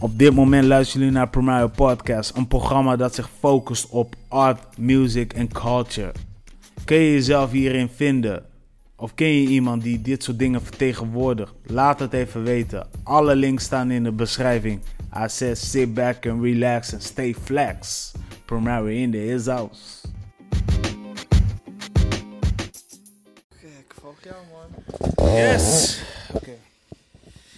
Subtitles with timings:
[0.00, 4.78] Op dit moment luisteren jullie naar Primario Podcast, een programma dat zich focust op art,
[4.78, 6.12] music en culture.
[6.84, 8.44] Kun je jezelf hierin vinden?
[8.96, 11.52] Of ken je iemand die dit soort dingen vertegenwoordigt?
[11.66, 12.86] Laat het even weten.
[13.02, 14.80] Alle links staan in de beschrijving.
[15.16, 18.12] I said sit back and relax and stay flex.
[18.44, 20.08] Primario in the his house.
[23.48, 25.34] Gek, volg jou man.
[25.34, 26.00] Yes.
[26.34, 26.58] Okay.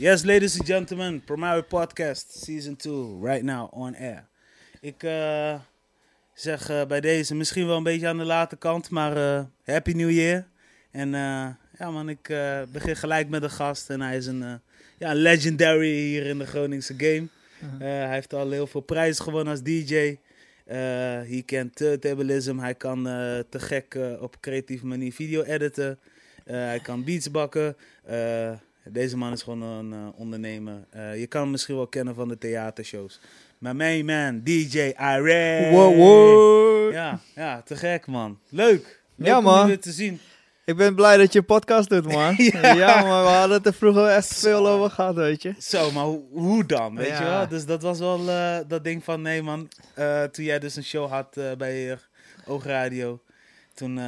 [0.01, 4.29] Yes, ladies and gentlemen, Primario Podcast Season 2, right now on air.
[4.81, 5.61] Ik eh,
[6.35, 9.93] zeg eh, bij deze misschien wel een beetje aan de late kant, maar eh, Happy
[9.93, 10.47] New Year.
[10.91, 11.11] En
[11.79, 12.33] ja man, ik
[12.73, 14.61] begin gelijk met een gast en hij is een,
[14.99, 17.29] ja, legendary hier in de Groningse game.
[17.61, 20.19] Eh, hij heeft al heel veel prijzen gewonnen als DJ.
[20.65, 23.03] Hij kent turntablism, hij kan
[23.49, 25.99] te gek op creatieve manier video editen.
[26.45, 27.77] Hij kan beats bakken.
[28.85, 30.85] Deze man is gewoon een eh, ondernemer.
[30.91, 33.21] Eh, je kan hem misschien wel kennen van de theatershows.
[33.59, 35.71] Maar main man, DJ Irene.
[35.71, 36.93] Wow, wow.
[36.93, 38.39] Ja, ja, te gek man.
[38.49, 39.03] Leuk.
[39.17, 39.67] Leuk Ja, om man.
[39.67, 40.21] weer te zien.
[40.65, 42.35] Ik ben blij dat je een podcast doet, man.
[42.53, 42.73] Ja.
[42.75, 43.03] ja.
[43.03, 45.55] maar we hadden het er vroeger echt veel over gehad, weet je.
[45.59, 47.19] Zo, maar hoe, hoe dan, weet Ja.
[47.23, 47.49] je wel?
[47.49, 49.69] Dus dat was wel eh, dat ding van, nee man,
[50.31, 51.99] toen jij dus een show had bij
[52.47, 53.21] Oogradio,
[53.81, 54.05] toen eh,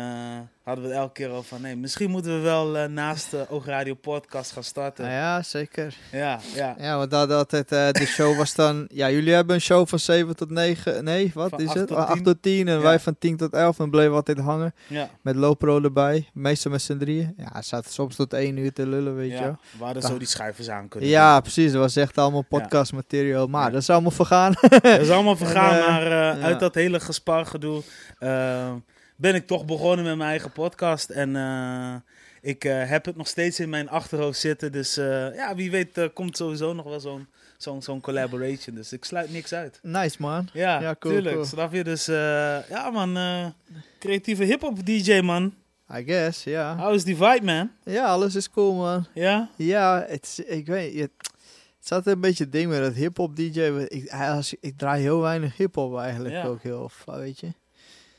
[0.65, 3.47] hadden we het elke keer over van, nee, misschien moeten we wel eh, naast de
[3.49, 5.05] Oogradio podcast gaan starten.
[5.05, 5.95] Nou Ja, ja, zeker.
[6.13, 6.41] ja.
[6.79, 8.85] Ja, want dat altijd, eh, de show was dan...
[8.93, 11.05] Ja, jullie hebben een show van 7 tot 9...
[11.05, 11.87] Nee, wat Van is het?
[11.89, 12.23] tot 8 10.
[12.23, 12.81] tot 10 en Ja.
[12.81, 14.75] wij van 10 tot 11 en bleven altijd hangen.
[14.87, 15.09] ja.
[15.23, 16.29] Met Lopro erbij.
[16.33, 17.35] Meestal met z'n drieën.
[17.37, 19.53] Ja, zaten soms tot 1 uur te lullen, weet je.
[19.79, 21.73] We hadden zo die schuivers aan kunnen Ja, precies.
[21.73, 23.47] Dat was echt allemaal podcastmateriaal.
[23.47, 23.71] Maar Ja.
[23.71, 24.53] dat is allemaal vergaan.
[24.83, 26.39] Dat is allemaal vergaan, En, maar ja.
[26.39, 27.83] uit dat hele gespargedoe
[29.23, 31.11] ben ik toch begonnen met mijn eigen podcast.
[31.11, 31.95] En eh,
[32.41, 34.73] ik eh, heb het nog steeds in mijn achterhoofd zitten.
[34.73, 38.75] Dus eh, ja, wie weet komt sowieso nog wel zo'n zo'n zo'n collaboration.
[38.77, 39.79] Dus ik sluit niks uit.
[39.83, 40.49] nice, man.
[40.53, 41.35] Ja, Ja, cool, tuurlijk.
[41.35, 41.47] cool.
[41.47, 41.85] Snap je?
[41.85, 42.07] Dus
[42.69, 43.19] ja man,
[43.99, 45.55] creatieve hip-hop DJ man.
[45.95, 46.77] I guess, ja.
[46.77, 47.71] How is die vibe man?
[47.85, 49.07] Ja, alles is cool, man.
[49.15, 49.51] Ja?
[49.57, 51.11] Ja, het, ik weet het.
[51.79, 53.61] Het zat een beetje het ding met dat hip-hop DJ.
[53.89, 56.45] Ik, als, ik draai heel weinig hip-hop eigenlijk Ja.
[56.45, 57.53] ook heel, weet je.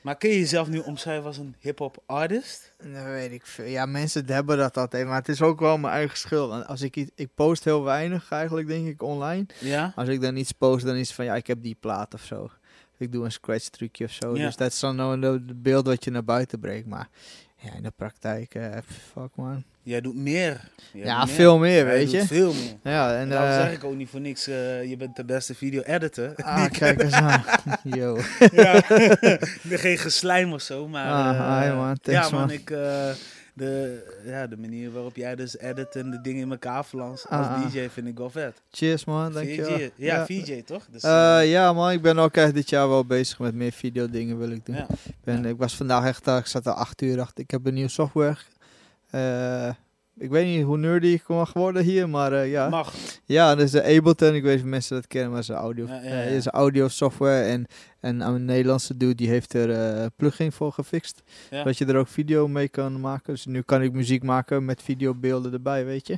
[0.03, 2.73] Maar kun je jezelf nu omschrijven als een hip-hop artist?
[2.93, 3.65] Dat weet ik veel.
[3.65, 6.65] Ja, mensen hebben dat altijd, maar het is ook wel mijn eigen schuld.
[6.67, 9.45] Als ik, iets- ik post heel weinig eigenlijk, denk ik, online.
[9.59, 9.93] Ja?
[9.95, 12.21] Als ik dan iets post, dan is het van ja, ik heb die plaat of
[12.23, 12.49] zo.
[12.97, 14.35] Ik doe een scratch trucje of zo.
[14.37, 14.45] Ja.
[14.45, 16.87] Dus dat is dan nou het beeld wat je naar buiten brengt.
[16.87, 17.09] Maar
[17.63, 18.77] ja, in de praktijk, eh,
[19.13, 19.63] fuck man.
[19.83, 20.61] Jij doet meer.
[20.93, 21.35] Jij Ja, doet meer.
[21.35, 22.25] veel meer, weet je.
[22.25, 22.93] veel meer.
[22.93, 25.25] Ja, en En daarom eh, zeg ik ook niet voor niks, eh, je bent de
[25.25, 26.33] beste video-editor.
[26.35, 27.43] Ah, kijk eens aan.
[27.97, 28.17] Yo.
[28.51, 28.81] ja,
[29.83, 31.11] geen geslijm of zo, maar...
[31.11, 31.29] Ah,
[31.61, 31.87] eh, hi, man.
[31.87, 32.51] ja, Thanks, man, man.
[32.51, 32.71] ik...
[33.53, 37.45] de, ja, de manier waarop jij dus edit en de dingen in elkaar flanst als
[37.47, 37.71] Ah, ah.
[37.71, 38.61] DJ vind ik wel vet.
[38.71, 39.77] Cheers man, dankjewel.
[39.77, 40.85] VJ, ja, VJ toch?
[40.91, 43.71] Dus, Eh, eh, ja man, ik ben ook echt dit jaar wel bezig met meer
[43.71, 44.75] video dingen wil ik doen.
[44.75, 44.87] ja.
[45.05, 47.43] Ik, ben, ik was vandaag echt, eh, ik zat er acht uur achter.
[47.43, 48.37] Ik heb een nieuwe software.
[49.09, 49.69] Eh,
[50.17, 52.69] ik weet niet hoe nerdy ik mag worden hier, maar eh, ja.
[52.69, 52.93] Mag.
[53.25, 55.93] Ja, dus de Ableton, ik weet niet of mensen dat kennen, maar is audio, Ja,
[55.93, 56.35] ja, eh, ja.
[56.35, 57.43] is audio software.
[57.43, 57.65] En,
[57.99, 61.23] en een Nederlandse dude die heeft er een plugin voor gefixt.
[61.63, 63.33] Dat je er ook video mee kan maken.
[63.33, 66.17] Dus nu kan ik muziek maken met videobeelden erbij, weet je.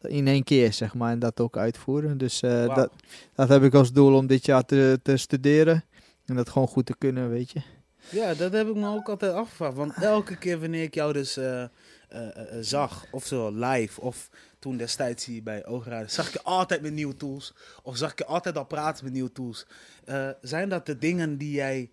[0.00, 2.18] In één keer, zeg maar, en dat ook uitvoeren.
[2.18, 2.90] Dus dat,
[3.34, 5.84] dat heb ik als doel om dit jaar te, te studeren.
[6.26, 7.60] En dat gewoon goed te kunnen, weet je.
[8.10, 9.76] Ja, dat heb ik me ook altijd afgevraagd.
[9.76, 11.38] Want elke keer wanneer ik jou dus
[12.60, 16.92] zag, of zo live, of toen destijds hier bij Oograden, zag ik je altijd met
[16.92, 17.54] nieuwe tools.
[17.82, 19.66] Of zag ik je altijd al praten met nieuwe tools.
[20.04, 21.90] Eh, zijn dat de dingen die jij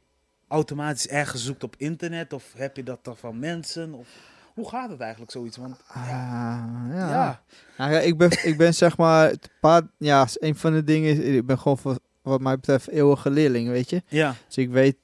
[0.47, 2.33] automatisch ergens zoekt op internet?
[2.33, 3.93] Of heb je dat dan van mensen?
[3.93, 4.07] Of
[4.53, 5.57] hoe gaat het eigenlijk zoiets?
[5.57, 7.09] Want Ah, ja, ja.
[7.09, 7.43] ja.
[7.77, 11.11] Nou ja, ik ben, ik ben zeg maar, het paar, ja, een van de dingen
[11.11, 14.03] is, ik ben gewoon voor, wat mij betreft eeuwige leerling, weet je.
[14.07, 14.35] ja.
[14.47, 14.95] Dus ik weet,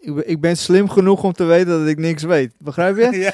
[0.00, 2.52] ik, ben- ik ben slim genoeg om te weten dat ik niks weet.
[2.58, 3.10] Begrijp je?
[3.26, 3.32] ja.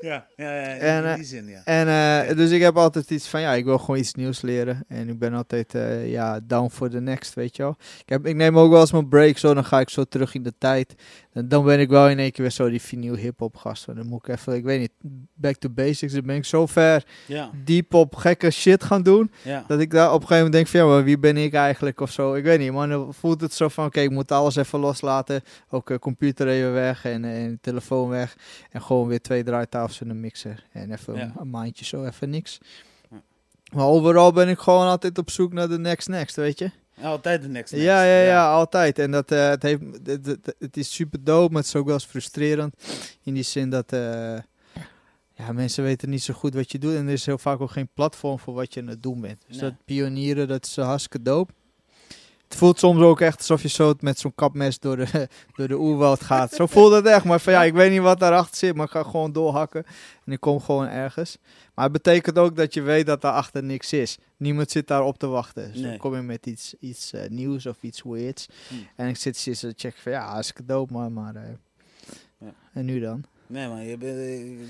[0.00, 1.60] Ja, ja, ja, in En, eh, die zin, ja.
[1.64, 1.88] En
[2.28, 4.84] eh, dus ik heb altijd iets van, ja, ik wil gewoon iets nieuws leren.
[4.88, 7.76] En ik ben altijd, eh, ja, down for the next, weet je wel.
[8.00, 10.34] Ik, heb, ik neem ook wel eens mijn break zo, dan ga ik zo terug
[10.34, 10.94] in de tijd.
[11.44, 13.86] Dan ben ik wel in één keer weer zo die vinyl hip-hop gast.
[13.86, 14.92] Dan moet ik even, ik weet niet,
[15.34, 16.12] back to basics.
[16.12, 19.30] Dan ben ik zo ver Ja, diep op gekke shit gaan doen.
[19.42, 19.64] ja.
[19.66, 22.00] Dat ik daar op een gegeven moment denk van, ja, maar wie ben ik eigenlijk
[22.00, 22.34] of zo.
[22.34, 22.88] Ik weet niet, man.
[22.88, 25.42] Dan voelt het zo van, oké, ik moet alles even loslaten.
[25.68, 28.36] Ook eh, computer even weg en, en telefoon weg.
[28.70, 30.64] En gewoon weer twee draaitafels en een mixer.
[30.72, 31.32] En even Ja.
[31.38, 32.58] een maandje zo, even niks.
[33.72, 36.70] Maar overal ben ik gewoon altijd op zoek naar de next next, weet je.
[37.02, 37.86] Altijd de next, next.
[37.86, 38.98] Ja, ja, ja, altijd.
[38.98, 41.84] En dat, eh, het, heeft, het, het, het is super dope, maar het is ook
[41.84, 42.74] wel eens frustrerend.
[43.22, 44.38] In die zin dat, eh,
[45.34, 46.94] ja, mensen weten niet zo goed wat je doet.
[46.94, 49.42] En er is heel vaak ook geen platform voor wat je aan het doen bent.
[49.46, 49.70] Dus Nee.
[49.70, 51.52] dat pionieren, dat is hartstikke dope.
[52.48, 55.78] Het voelt soms ook echt alsof je zo met zo'n kapmes door de, door de
[55.78, 56.52] oerwoud gaat.
[56.52, 57.24] Zo voelt het echt.
[57.24, 59.84] Maar van ja, ik weet niet wat daarachter zit, maar ik ga gewoon doorhakken.
[60.24, 61.38] En ik kom gewoon ergens.
[61.74, 64.18] Maar het betekent ook dat je weet dat daarachter niks is.
[64.36, 65.66] Niemand zit daar op te wachten.
[65.72, 65.88] Dus Nee.
[65.90, 68.46] dan kom je met iets, iets eh, nieuws of iets weirds.
[68.68, 68.86] Hmm.
[68.96, 71.34] En ik zit zitten te checken van ja, hartstikke dope man, maar...
[71.34, 71.42] eh,
[72.38, 72.52] Ja.
[72.72, 73.24] En nu dan?
[73.46, 74.18] Nee, maar je bent,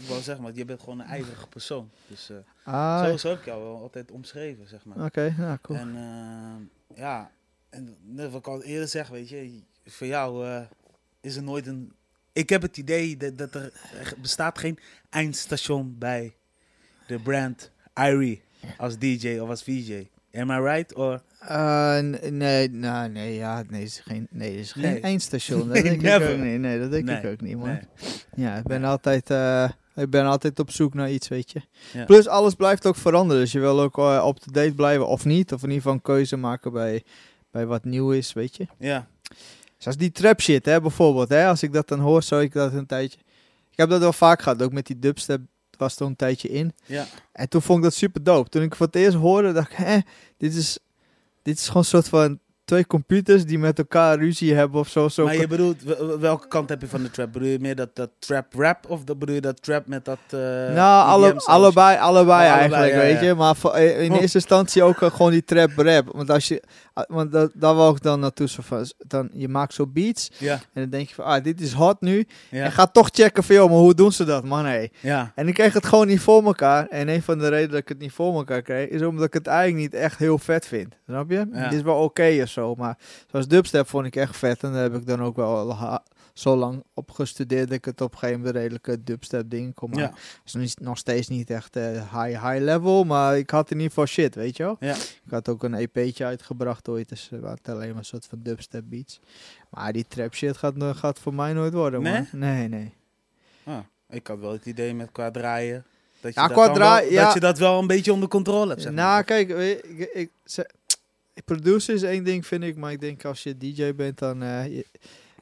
[0.00, 1.90] ik wou zeggen, maar je bent gewoon een ijverige persoon.
[2.06, 2.36] Dus eh,
[2.74, 5.04] Ah, zo, zo heb ik jou wel altijd omschreven, zeg maar.
[5.04, 5.78] oké, ja, cool.
[5.78, 7.30] En eh, ja,
[7.76, 10.60] en net wat ik al eerder zeg, weet je, voor jou eh,
[11.20, 11.92] is er nooit een.
[12.32, 13.62] Ik heb het idee dat, dat er,
[14.00, 14.78] er bestaat geen
[15.10, 16.34] eindstation bij
[17.06, 18.42] de brand Irie
[18.78, 20.08] als DJ of als VJ.
[20.32, 20.94] Am I right?
[20.94, 21.22] Or,
[22.02, 25.00] n- nee, nou, nee, ja, nee, is geen, nee, is geen Nee.
[25.00, 25.58] eindstation.
[25.68, 26.58] Dat Nee, denk ik ook niet.
[26.60, 27.80] Nee, dat denk ik ook niet, man.
[28.36, 31.60] Ja, ik ben altijd, eh, ik ben altijd op zoek naar iets, weet je.
[31.92, 32.04] Ja.
[32.04, 33.42] Plus, alles blijft ook veranderen.
[33.42, 35.52] Dus je wil ook eh, up-to-date blijven of niet.
[35.52, 37.04] Of in ieder geval een keuze maken bij,
[37.56, 38.66] bij wat nieuw is, weet je.
[38.78, 39.08] Ja,
[39.78, 41.28] Zoals die trap shit, hè, bijvoorbeeld.
[41.28, 43.18] Hè, als ik dat dan hoor, zou ik dat een tijdje...
[43.70, 45.40] Ik heb dat wel vaak gehad, ook met die dubstep
[45.78, 46.72] was er een tijdje in.
[46.86, 48.48] ja, En toen vond ik dat super dope.
[48.48, 49.98] Toen ik voor het eerst hoorde, dacht ik, hè,
[50.36, 50.78] dit is,
[51.42, 55.08] dit is gewoon een soort van twee computers die met elkaar ruzie hebben of zo.
[55.08, 57.32] zo maar je bedoelt, wel- welke kant heb je van de trap?
[57.32, 60.18] Bedoel je meer dat, dat trap rap of dat bedoel je dat trap met dat
[60.30, 60.38] eh
[60.74, 63.26] nou, alle, allebei, allebei Oh, eigenlijk, weet ja.
[63.26, 63.34] je.
[63.34, 64.20] Maar voor- in Oh.
[64.20, 66.08] eerste instantie ook eh, gewoon die trap rap.
[66.12, 68.48] Want als je, ah, want dat, daar wou ik dan naartoe.
[68.48, 71.60] Zo van, dan, je maakt zo beats Ja, en dan denk je van, ah, dit
[71.60, 72.26] is hot nu.
[72.50, 74.86] ja, En ga toch checken van, joh, maar hoe doen ze dat, man, hé.
[75.00, 76.86] ja, En ik kreeg het gewoon niet voor elkaar.
[76.88, 79.32] En een van de redenen dat ik het niet voor elkaar kreeg, is omdat ik
[79.34, 80.94] het eigenlijk niet echt heel vet vind.
[81.06, 81.46] Snap je?
[81.52, 81.58] Ja.
[81.62, 82.98] Het is wel oké of zo, maar
[83.30, 84.62] zoals dubstep vond ik echt vet.
[84.62, 85.76] En daar heb ik dan ook wel
[86.32, 89.90] zo lang op gestudeerd dat ik het op een gegeven moment redelijke dubstep ding kon
[89.90, 90.04] maken.
[90.04, 93.70] ja, Het is niet- nog steeds niet echt eh, high, high level, maar ik had
[93.70, 94.76] in ieder geval shit, weet je wel?
[94.80, 94.94] Ja.
[94.94, 98.38] Ik had ook een EP'tje uitgebracht ooit, dus uh, het alleen maar een soort van
[98.42, 99.20] dubstep beats.
[99.70, 102.12] Maar die trap shit gaat, gaat voor mij nooit worden, Nee?
[102.12, 102.26] man.
[102.32, 102.94] Nee, nee.
[103.64, 103.78] Ah,
[104.10, 105.84] ik had wel het idee met qua draaien.
[106.20, 107.24] Dat je, Ja, dat, wel, ja.
[107.24, 108.82] dat je dat wel een beetje onder controle hebt.
[108.82, 109.24] Zeg nou, maar.
[109.24, 110.70] kijk, ik, ik, ze-
[111.44, 112.76] producer is één ding, vind ik.
[112.76, 114.42] Maar ik denk als je DJ bent, dan...
[114.42, 114.86] eh, je-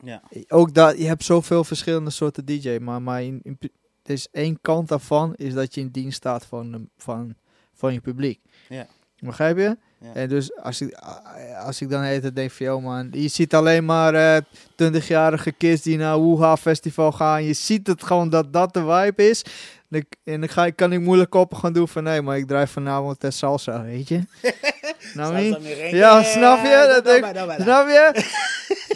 [0.03, 0.23] Ja.
[0.49, 2.79] ook dat, je hebt zoveel verschillende soorten DJ.
[2.81, 3.59] Maar, maar in, in,
[4.05, 7.35] is één kant daarvan, is dat je in dienst staat van, de- van,
[7.75, 8.41] van je publiek.
[8.69, 8.87] Ja.
[9.19, 9.77] Begrijp je?
[10.01, 10.13] Ja.
[10.15, 10.95] En dus als ik,
[11.65, 14.43] als ik dan even denk van, joh man, je ziet alleen maar eh
[14.83, 17.45] 20-jarige kids die naar Woeha Festival gaan.
[17.45, 19.43] Je ziet het gewoon dat dat de vibe is.
[19.91, 22.37] En ik- En dan ga, ik- kan ik moeilijk op gaan doen van, nee, maar
[22.37, 24.21] ik draai vanavond uh, salsa, weet je?
[25.15, 25.59] nou, niet?
[25.91, 27.01] Ja, snap je?
[27.03, 27.15] Dat
[27.61, 28.23] Snap je?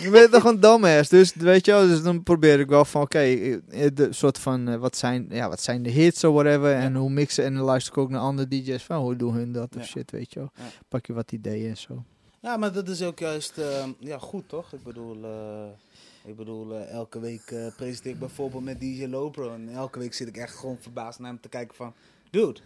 [0.03, 1.09] je bent toch een dumbass.
[1.09, 4.69] Dus weet je wel, dus dan probeer ik wel van, oké, eh, de soort van,
[4.69, 6.73] eh, wat, zijn, ja, wat zijn de hits of whatever.
[6.75, 7.45] En hoe mixen.
[7.45, 9.87] En dan luister ik ook naar andere DJ's van, hoe doen hun dat of Ja.
[9.89, 10.51] shit, weet je wel.
[10.55, 10.63] Ja.
[10.89, 12.03] Pak je wat ideeën en zo.
[12.41, 14.73] Ja, maar dat is ook juist eh, ja, goed, toch?
[14.73, 19.55] Ik bedoel, eh, ik bedoel eh, elke week eh, presenteer ik bijvoorbeeld met DJ Lopro.
[19.55, 21.93] En elke week zit ik echt gewoon verbaasd naar hem te kijken van...
[22.31, 22.61] Dude,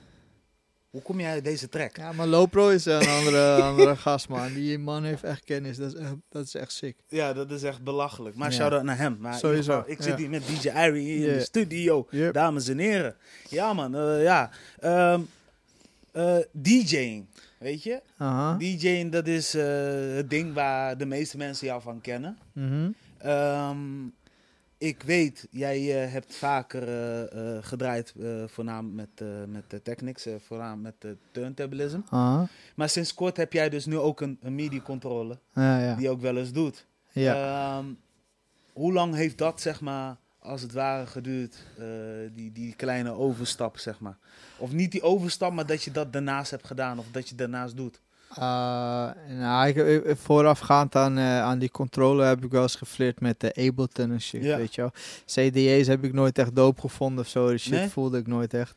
[0.92, 1.96] hoe kom jij uit deze track?
[1.96, 4.52] Ja, maar Lopro is een andere, andere gast, man.
[4.52, 5.76] Die man heeft echt kennis.
[5.76, 6.96] Dat is echt, dat is echt sick.
[7.08, 8.36] Ja, dat is echt belachelijk.
[8.36, 8.56] Maar Ja.
[8.56, 9.16] shout-out naar hem.
[9.20, 10.04] Maar Sowieso, geval, ik ja.
[10.04, 12.06] zit hier met DJ Irie in de studio.
[12.10, 12.32] Yep.
[12.34, 13.14] Dames en heren.
[13.48, 13.94] Ja, man.
[13.96, 14.50] eh, ja.
[14.78, 15.20] Ehm,
[16.12, 17.26] eh, DJing,
[17.58, 18.00] weet je?
[18.16, 18.56] Aha.
[18.56, 19.64] DJing, dat is eh,
[20.14, 22.38] het ding waar de meeste mensen jou van kennen.
[22.52, 22.90] Mhm.
[23.18, 23.76] Ehm,
[24.82, 28.14] ik weet, jij eh, hebt vaker eh, eh, gedraaid,
[28.46, 32.00] voornamelijk met, met de Technics, voornamelijk met de turntablism.
[32.08, 32.48] Aha.
[32.74, 35.94] Maar sinds kort heb jij dus nu ook een, een MIDI-controller, Ja, ja.
[35.94, 36.86] die ook wel eens doet.
[37.12, 37.34] ja.
[37.78, 37.86] Ehm,
[38.72, 41.56] hoe lang heeft dat, zeg maar, als het ware geduurd,
[42.34, 44.16] die, die kleine overstap, zeg maar?
[44.56, 47.76] Of niet die overstap, maar dat je dat daarnaast hebt gedaan, of dat je daarnaast
[47.76, 48.00] doet.
[48.38, 49.08] Uh,
[49.38, 54.10] nou, ik, voorafgaand aan, aan die controle heb ik wel eens geflirt met de Ableton
[54.12, 54.56] en shit, Ja.
[54.56, 54.90] weet je wel.
[55.26, 57.48] CD's heb ik nooit echt dope gevonden of zo.
[57.48, 57.88] Die shit Nee?
[57.88, 58.74] voelde ik nooit echt.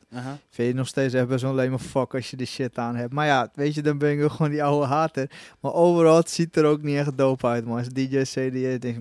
[0.49, 3.13] Vind je nog steeds echt best zo'n lame fuck als je de shit aan hebt.
[3.13, 5.29] Maar ja, weet je, dan ben ik gewoon die oude hater.
[5.59, 7.77] Maar overal, het ziet er ook niet echt dope uit, man.
[7.77, 8.99] Als DJ CD's, denk ik,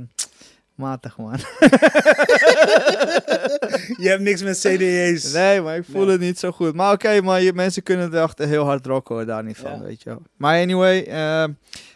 [0.77, 1.39] matig, man.
[4.03, 5.33] Je hebt niks met CD's.
[5.33, 6.11] Nee, maar ik voel Nee.
[6.11, 6.75] het niet zo goed.
[6.75, 9.71] Maar oké, maar je, mensen kunnen het echt heel hard rocken hoor, daar niet van,
[9.71, 9.81] Ja.
[9.81, 10.23] weet je wel.
[10.37, 11.45] Maar anyway, eh,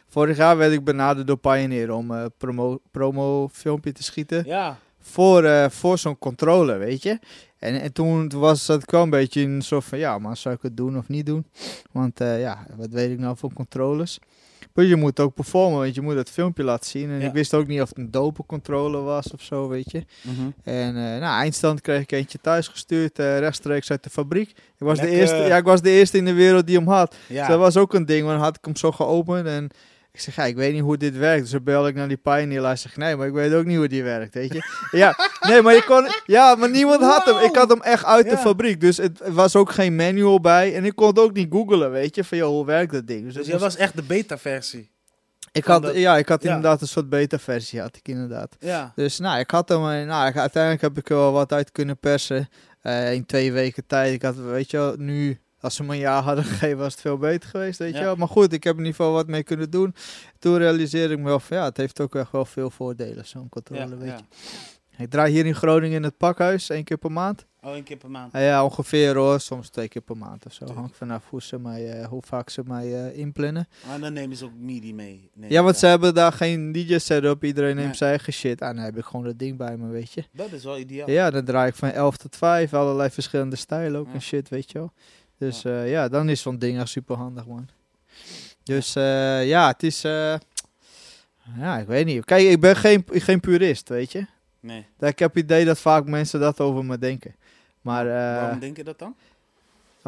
[0.08, 4.78] vorig jaar werd ik benaderd door Pioneer om eh promo, promo filmpje te schieten Ja,
[5.08, 7.18] voor, eh, voor zo'n controller, weet je.
[7.58, 10.54] En, en toen was ik wel een beetje in een soort van, ja, maar zou
[10.54, 11.46] ik het doen of niet doen?
[11.92, 14.18] Want eh, ja, wat weet ik nou van controllers?
[14.74, 17.10] Maar je moet ook performen, want je moet het filmpje laten zien.
[17.10, 17.26] En Ja.
[17.26, 20.04] ik wist ook niet of het een dope controller was of zo, weet je.
[20.22, 20.50] Mhm.
[20.64, 24.48] En eh nou, eindstand kreeg ik eentje thuisgestuurd, eh rechtstreeks uit de fabriek.
[24.50, 27.14] Ik was, de eerste, ja, ik was de eerste in de wereld die hem had.
[27.28, 27.38] Ja.
[27.38, 29.68] Dus dat was ook een ding, want dan had ik hem zo geopend en
[30.18, 31.42] ik zeg, ja, ik weet niet hoe dit werkt.
[31.42, 32.64] Dus dan bel ik naar die Pioneer.
[32.64, 34.62] Hij zegt, nee, maar ik weet ook niet hoe die werkt, weet je.
[34.98, 35.16] ja,
[35.48, 37.36] nee, maar je kon, ja, maar niemand had hem.
[37.38, 40.74] Ik had hem echt uit de fabriek, dus het was ook geen manual bij.
[40.74, 43.24] En ik kon het ook niet googlen, weet je, van, joh, hoe werkt dat ding?
[43.24, 44.90] Dus, Dus moest- was echt de beta-versie.
[45.52, 46.48] ik had, dat- ja, ik had ja.
[46.48, 48.56] inderdaad een soort beta-versie, had ik inderdaad.
[48.58, 48.92] Ja.
[48.94, 51.72] Dus nou, ik had hem, en, nou, ik- uiteindelijk heb ik er wel wat uit
[51.72, 52.48] kunnen persen.
[52.82, 54.12] eh, in twee weken tijd.
[54.14, 57.00] Ik had, weet je wel, nu, als ze me een jaar hadden gegeven, was het
[57.00, 58.16] veel beter geweest, weet je wel.
[58.16, 59.94] Maar goed, ik heb in ieder geval wat mee kunnen doen.
[60.38, 63.48] Toen realiseerde ik me wel van, ja, het heeft ook echt wel veel voordelen, zo'n
[63.48, 64.24] controle, weet je.
[65.02, 67.46] Ik draai hier in Groningen in het pakhuis, één keer per maand.
[67.62, 68.32] Oh, een keer per maand.
[68.34, 70.64] Ah, ja, ongeveer hoor, soms twee keer per maand of zo.
[70.74, 73.68] Hangt vanaf hoe, ze mij, eh, hoe vaak ze mij eh, inplannen.
[73.86, 75.30] Maar dan nemen ze ook MIDI mee.
[75.34, 77.96] Nee, Ja, want ze hebben daar geen DJ-setup, iedereen neemt Nee.
[77.96, 78.60] zijn eigen shit.
[78.62, 80.24] Ah, dan heb ik gewoon dat ding bij me, weet je.
[80.32, 81.10] Dat is wel ideaal.
[81.10, 84.12] Ja, dan draai ik van 11 tot 5, allerlei verschillende stijlen ook Ja.
[84.12, 84.92] en shit, weet je wel.
[85.38, 87.68] Dus ja, ja dan is zo'n ding echt super handig, man.
[88.62, 90.04] Dus eh, ja, het is.
[90.04, 90.34] eh,
[91.58, 92.24] ja, ik weet niet.
[92.24, 94.26] Kijk, ik ben geen, geen purist, weet je.
[94.60, 94.86] Nee.
[94.98, 97.34] Ik heb het idee dat vaak mensen dat over me denken.
[97.80, 99.16] Maar eh, Waarom denk je dat dan?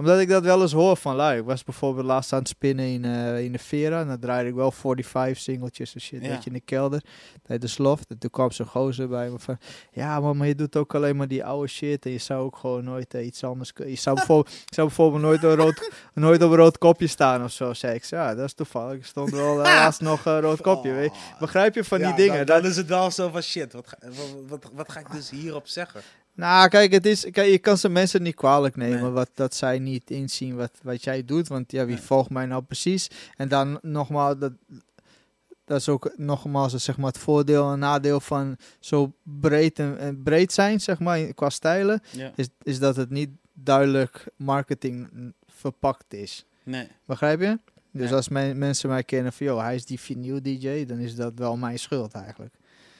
[0.01, 1.39] Omdat ik dat wel eens hoor van lui.
[1.39, 4.01] Ik was bijvoorbeeld laatst aan het spinnen in, eh, in de Vera.
[4.01, 6.29] En dan draaide ik wel 45 singeltjes en shit, Ja.
[6.29, 7.03] weet je, in de kelder.
[7.43, 8.11] Tijdens de loft.
[8.11, 9.59] En toen kwam zo'n gozer bij me van...
[9.93, 12.05] Ja, man, maar je doet ook alleen maar die oude shit.
[12.05, 13.95] En je zou ook gewoon nooit eh, iets anders kunnen.
[13.95, 17.45] Je zou bijvoorbeeld, je zou bijvoorbeeld nooit, een rood, nooit op een rood kopje staan
[17.45, 17.75] of zo.
[17.75, 18.95] Zei ik, ja, dat is toevallig.
[18.97, 21.21] Ik stond wel eh, laatst nog een rood kopje, weet je.
[21.39, 22.47] Begrijp je van Ja, die dingen?
[22.47, 23.73] Dan, is het wel zo van shit.
[23.73, 26.01] Wat ga, wat, wat, wat ga ik dus hierop zeggen?
[26.41, 29.11] Nou, kijk, het is, kijk, je kan ze mensen niet kwalijk nemen Nee.
[29.11, 31.49] wat, dat zij niet inzien wat, wat jij doet.
[31.49, 32.05] Want ja, wie Nee.
[32.05, 33.11] volgt mij nou precies?
[33.37, 34.53] En dan nogmaals, dat,
[35.65, 40.23] dat is ook nogmaals zeg maar, het voordeel en nadeel van zo breed, en, en
[40.23, 42.03] breed zijn, zeg maar, in- qua stijlen.
[42.11, 42.33] Ja.
[42.35, 45.09] Is, is dat het niet duidelijk marketing
[45.47, 46.45] verpakt is.
[46.63, 46.89] Nee.
[47.05, 47.59] Begrijp je?
[47.93, 51.15] Dus als men- mensen mij kennen van, joh, hij is die vinyl DJ, dan is
[51.15, 52.55] dat wel mijn schuld eigenlijk.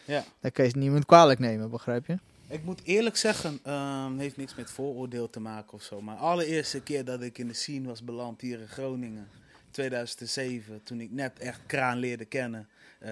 [0.05, 0.25] Ja.
[0.41, 2.19] Dan kan je niemand kwalijk nemen, begrijp je?
[2.51, 6.01] Ik moet eerlijk zeggen, ehm heeft niks met vooroordeel te maken of zo.
[6.01, 9.29] Maar de allereerste keer dat ik in de scene was beland hier in Groningen,
[9.71, 12.69] 2007, toen ik net echt Kraan leerde kennen.
[12.99, 13.11] eh,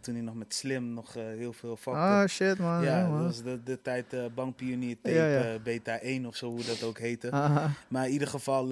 [0.00, 2.00] toen hij nog met Slim nog eh, heel veel vakte.
[2.00, 2.82] Ah, shit, man.
[2.82, 5.58] ja, dat was de, de tijd eh bankpionier tape, Ja, ja.
[5.58, 7.30] beta 1 of zo, hoe dat ook heette.
[7.30, 7.70] Aha.
[7.88, 8.68] Maar in ieder geval,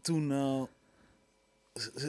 [0.00, 0.30] toen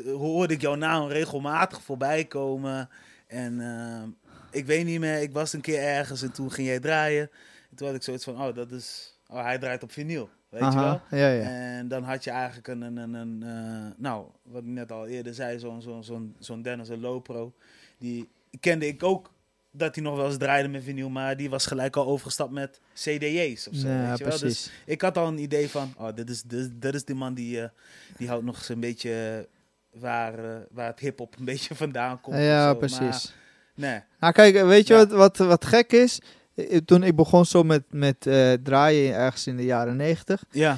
[0.05, 2.89] hoorde ik jouw naam regelmatig voorbij komen.
[3.27, 4.03] En eh,
[4.51, 7.29] ik weet niet meer, ik was een keer ergens en toen ging jij draaien.
[7.69, 10.73] En toen had ik zoiets van, oh, dat is, oh hij draait op vinyl, weet
[10.73, 11.01] je wel.
[11.09, 11.41] Ja, ja.
[11.41, 15.07] En dan had je eigenlijk een, een, een, een eh, nou, wat ik net al
[15.07, 17.53] eerder zei, zo'n zo'n zo'n zo'n Dennis, een Lopro.
[17.97, 19.31] Die kende ik ook
[19.71, 22.79] dat hij nog wel eens draaide met vinyl, maar die was gelijk al overgestapt met
[22.93, 24.39] CDJ's of zo, ja, weet je wel.
[24.39, 27.33] Dus ik had al een idee van, oh, dit is, dit, dit is die man
[27.33, 27.69] die, eh,
[28.17, 29.47] die houdt nog eens een beetje
[29.91, 32.37] waar, eh, waar het hip-hop een beetje vandaan komt.
[32.37, 32.99] ja, precies.
[32.99, 33.46] Maar,
[33.77, 34.99] nee, Nou, kijk, weet je Ja.
[35.07, 36.21] wat, wat, wat gek is?
[36.55, 40.43] Eh, Toen ik begon zo met, met eh, draaien ergens in de jaren negentig.
[40.51, 40.77] ja,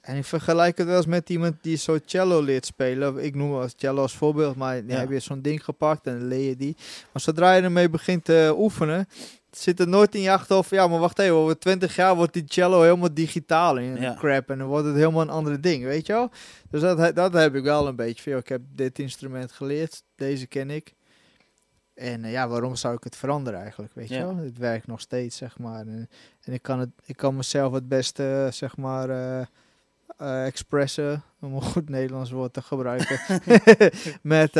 [0.00, 3.24] En ik vergelijk het wel eens met iemand die zo cello leert spelen.
[3.24, 5.00] Ik noem wel cello als voorbeeld, maar dan Ja.
[5.00, 6.76] heb je zo'n ding gepakt en leer je die.
[7.12, 9.08] Maar zodra je ermee begint te oefenen,
[9.50, 10.70] zit er nooit in je achterhoofd.
[10.70, 14.14] Ja, maar wacht even, over 20 jaar wordt die cello helemaal digitaal en Ja.
[14.18, 14.50] crap.
[14.50, 16.30] En dan wordt het helemaal een andere ding, weet je wel?
[16.70, 18.30] Dus dat, dat heb ik wel een beetje.
[18.30, 20.94] Joh, ik heb dit instrument geleerd, deze ken ik.
[22.00, 24.36] En eh, ja, waarom zou ik het veranderen eigenlijk, weet je wel?
[24.36, 25.80] Het werkt nog steeds, zeg maar.
[25.80, 26.08] En,
[26.42, 29.10] en ik, kan het, ik kan mezelf het beste, zeg maar,
[30.16, 33.20] eh, expressen, om een goed Nederlands woord te gebruiken,
[34.22, 34.54] met,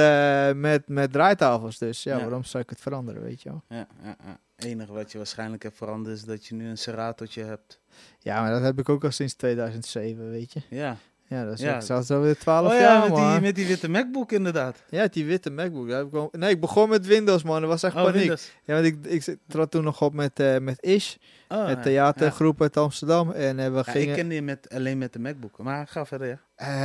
[0.57, 1.79] met, met draaitafels.
[1.79, 2.23] Dus ja, Ja.
[2.23, 3.63] waarom zou ik het veranderen, weet je wel?
[3.69, 4.39] ja, ja, ja.
[4.57, 7.81] Het enige wat je waarschijnlijk hebt veranderd is dat je nu een Seratootje hebt.
[8.19, 10.61] Ja, maar dat heb ik ook al sinds 2007, weet je?
[10.69, 10.97] Ja.
[11.31, 11.75] Ja, dat is Ja.
[11.75, 13.33] ook zelfs alweer 12 Oh ja, jaar, met man.
[13.33, 14.83] die, met die witte MacBook inderdaad.
[14.89, 15.89] Ja, die witte MacBook.
[16.33, 17.61] ik Nee, ik begon met Windows, man.
[17.61, 18.19] Dat was echt Oh, paniek.
[18.19, 18.51] Windows.
[18.65, 21.15] Ja, want ik, ik trad toen nog op met, eh, met Ish,
[21.49, 21.83] Oh, het ja.
[21.83, 23.31] theatergroep uit Amsterdam.
[23.31, 24.09] En eh, we gingen...
[24.09, 25.59] ik ken die met, alleen met de MacBook.
[25.59, 26.39] Maar ga verder, ja.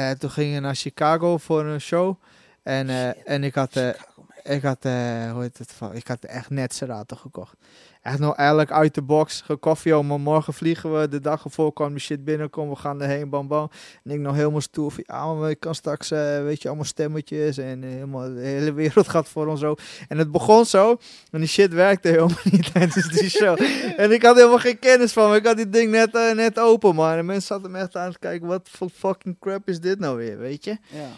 [0.09, 2.15] Eh, toen gingen we naar Chicago voor een show.
[2.63, 2.89] En,
[3.25, 3.71] en ik had...
[3.71, 4.24] Chicago, man.
[4.45, 7.55] Ik had, eh, hoe heet het, ik had echt net Serato gekocht.
[8.01, 11.07] Echt nog eigenlijk uit de box gekoffie om morgen vliegen we.
[11.07, 13.69] De dag ervoor kwam die shit binnenkomen, we gaan erheen, bam bam.
[14.03, 16.85] En ik nog helemaal stoer van, ja, maar ik kan straks, eh, weet je, allemaal
[16.85, 19.75] stemmetjes en eh, helemaal, de hele wereld gaat voor ons zo.
[20.07, 20.97] En het begon zo,
[21.31, 23.59] en die shit werkte helemaal niet tijdens die show.
[23.97, 26.95] en ik had helemaal geen kennis van, maar ik had die ding net, net open,
[26.95, 27.11] man.
[27.11, 30.17] En mensen zaten me echt aan te kijken, wat voor fucking crap is dit nou
[30.17, 30.77] weer, weet je?
[30.89, 31.09] Ja.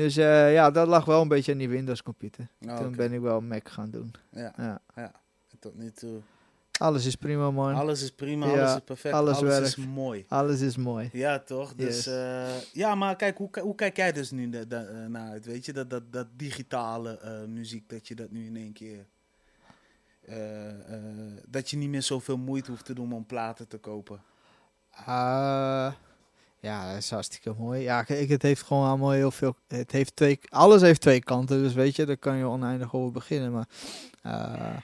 [0.00, 2.48] Dus eh, ja, dat lag wel een beetje aan die Windows computer.
[2.66, 4.12] Oh, Toen ben ik wel Mac gaan doen.
[4.30, 4.80] Ja, Ja.
[4.94, 5.12] ja.
[5.58, 6.20] Tot nu toe.
[6.78, 7.74] Alles is prima, man.
[7.74, 9.66] Alles is prima, Ja, alles is perfect, alles alles, werkt.
[9.66, 10.24] is mooi.
[10.28, 11.08] Alles is mooi.
[11.12, 11.74] Ja, toch?
[11.74, 15.44] Dus eh, ja, maar kijk, hoe, hoe kijk jij dus nu da- eh, naar uit?
[15.46, 19.06] Weet je, dat, dat, dat digitale muziek, dat je dat nu in één keer.
[21.48, 24.20] dat je niet meer zoveel moeite hoeft te doen om platen te kopen.
[26.60, 27.82] Ja, dat is hartstikke mooi.
[27.82, 29.56] Ja, kijk, het heeft gewoon allemaal heel veel.
[29.68, 33.12] Het heeft twee, alles heeft twee kanten, dus weet je, daar kan je oneindig over
[33.12, 33.52] beginnen.
[33.52, 33.68] Maar
[34.22, 34.76] eh,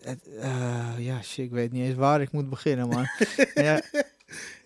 [0.00, 3.06] het, eh, ja, shit, ik weet niet eens waar ik moet beginnen, man.
[3.54, 3.80] ja,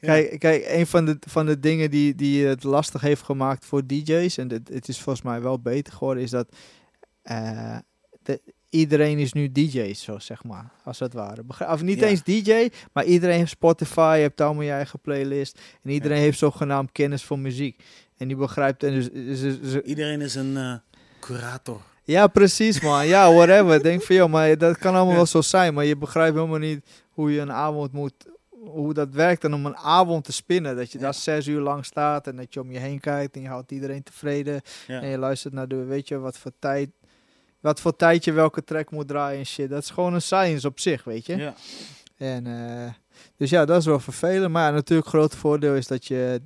[0.00, 3.86] kijk, kijk, een van de, van de dingen die, die het lastig heeft gemaakt voor
[3.86, 6.56] DJ's, en het, het is volgens mij wel beter geworden, is dat
[7.22, 7.78] eh,
[8.22, 11.42] de, iedereen is nu DJ, zo zeg maar, als het ware.
[11.42, 12.06] Begrijp- Of niet Ja.
[12.06, 15.60] eens DJ, maar iedereen heeft Spotify, je hebt allemaal je eigen playlist.
[15.82, 16.22] En iedereen Ja.
[16.22, 17.82] heeft zogenaamd kennis van muziek.
[18.16, 20.74] En die begrijpt, en dus, dus- dus- dus- Iedereen is een eh,
[21.20, 21.80] curator.
[22.04, 23.06] ja, precies man.
[23.06, 23.82] Ja, whatever.
[23.82, 25.16] Denk van, joh, maar dat kan allemaal Ja.
[25.16, 25.74] wel zo zijn.
[25.74, 28.12] Maar je begrijpt helemaal niet hoe je een avond moet,
[28.64, 29.44] hoe dat werkt.
[29.44, 32.54] En om een avond te spinnen, dat je daar zes uur lang staat en dat
[32.54, 34.60] je om je heen kijkt en je houdt iedereen tevreden.
[34.86, 36.88] En je luistert naar de, weet je, wat voor tijd,
[37.60, 39.70] wat voor tijd je welke track moet draaien en shit.
[39.70, 41.36] Dat is gewoon een science op zich, weet je.
[41.36, 41.54] Ja.
[42.16, 42.92] En, eh,
[43.36, 44.52] dus ja, dat is wel vervelend.
[44.52, 46.42] Maar ja, natuurlijk grote voordeel is dat je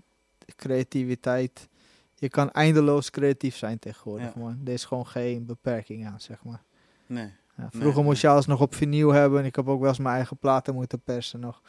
[0.56, 1.68] creativiteit...
[2.14, 4.40] Je kan eindeloos creatief zijn tegenwoordig, Ja.
[4.40, 4.60] man.
[4.64, 6.62] Er is gewoon geen beperking aan, zeg maar.
[7.06, 7.24] Nee.
[7.56, 9.40] Ja, Nee, vroeger moest je alles nog op vinyl hebben.
[9.40, 11.62] En ik heb ook wel eens mijn eigen platen moeten persen nog.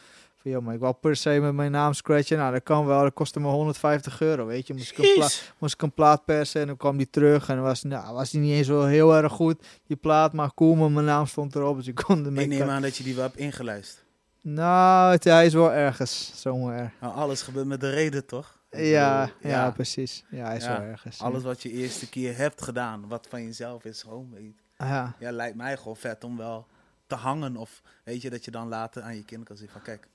[0.44, 2.38] Van, joh, maar ik wou per se met mijn naam scratchen.
[2.38, 3.02] Nou, dat kan wel.
[3.02, 4.74] Dat kostte me 150 euro, weet je.
[4.74, 5.52] Moest ik, een pla- Jeez.
[5.58, 7.50] moest ik een plaat persen en dan kwam die terug.
[7.50, 10.34] En dan was, nou, was die niet eens wel heel erg goed, die plaat.
[10.34, 11.76] Maar cool, maar mijn naam stond erop.
[11.78, 12.44] Dus ik kon ermee...
[12.44, 14.06] Ik neem aan dat je die wel hebt ingeluisterd.
[14.42, 16.94] Nou, het, hij is wel ergens, zomaar.
[17.02, 18.62] Nou, alles gebeurt met de reden, toch?
[18.72, 20.24] Ja, ja, precies.
[20.30, 21.18] Ja, hij is Ja, wel ergens.
[21.18, 21.26] ja.
[21.26, 24.62] Alles wat je eerste keer hebt gedaan, wat van jezelf is, gewoon weet.
[24.78, 26.68] Ja, Ja, lijkt mij gewoon vet om wel
[27.08, 27.56] te hangen.
[27.58, 30.08] Of weet je, dat je dan later aan je kind kan zeggen van kijk,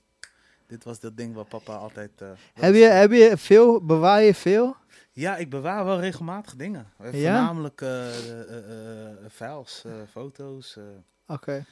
[0.69, 2.21] dit was dat ding wat papa altijd...
[2.21, 4.75] eh, heb, je, heb je veel, bewaar je veel?
[5.11, 6.87] Ja, ik bewaar wel regelmatig dingen.
[6.97, 7.35] Eh, Ja?
[7.35, 8.07] Voornamelijk eh,
[9.31, 10.77] files, foto's,
[11.27, 11.65] Oké.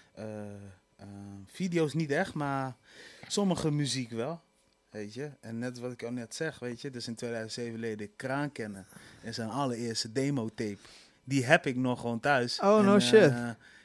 [1.45, 2.75] video's niet echt, maar
[3.27, 4.41] sommige muziek wel.
[4.89, 8.03] Weet je, en net wat ik al net zeg, weet je, dus in 2007 leerde
[8.03, 8.85] ik Kraan kennen.
[9.23, 10.77] En zijn allereerste demo-tape,
[11.23, 12.59] die heb ik nog gewoon thuis.
[12.59, 13.33] Oh, En, no shit.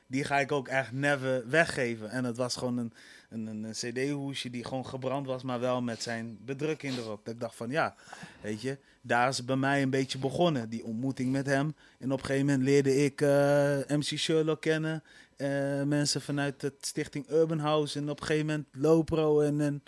[0.06, 2.10] die ga ik ook echt never weggeven.
[2.10, 2.92] En het was gewoon een,
[3.32, 7.24] een, cd-hoesje die gewoon gebrand was, maar wel met zijn bedrukking erop.
[7.24, 7.94] Dat ik dacht van, ja,
[8.40, 11.74] weet je, daar is bij mij een beetje begonnen, die ontmoeting met hem.
[11.98, 15.02] En op een gegeven moment leerde ik eh, MC Sherlock kennen.
[15.36, 17.98] eh, mensen vanuit het stichting Urban House.
[17.98, 19.82] En op een gegeven moment Lopro en, en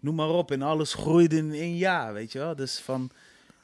[0.00, 0.50] noem maar op.
[0.50, 2.56] En alles groeide in één jaar, weet je wel.
[2.56, 3.10] Dus van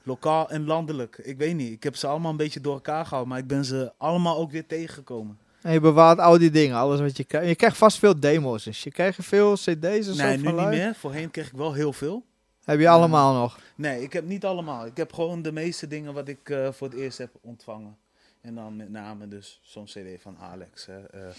[0.03, 1.19] lokaal en landelijk.
[1.19, 3.27] Ik weet niet, ik heb ze allemaal een beetje door elkaar gehaald.
[3.27, 5.39] Maar ik ben ze allemaal ook weer tegengekomen.
[5.65, 7.49] En je bewaart al die dingen, alles wat je krijgt.
[7.49, 8.65] Je krijgt vast veel demo's.
[8.65, 10.95] Dus je krijgt veel cd's en zo Nee, nu niet meer.
[10.95, 12.25] Voorheen kreeg ik wel heel veel.
[12.65, 13.59] Heb je allemaal nog?
[13.75, 14.87] Nee, ik heb niet allemaal.
[14.87, 17.97] Ik heb gewoon de meeste dingen wat ik eh, voor het eerst heb ontvangen.
[18.41, 20.87] En dan met name dus zo'n cd van Alex.
[20.87, 21.05] Hè.
[21.07, 21.35] Eh, eh,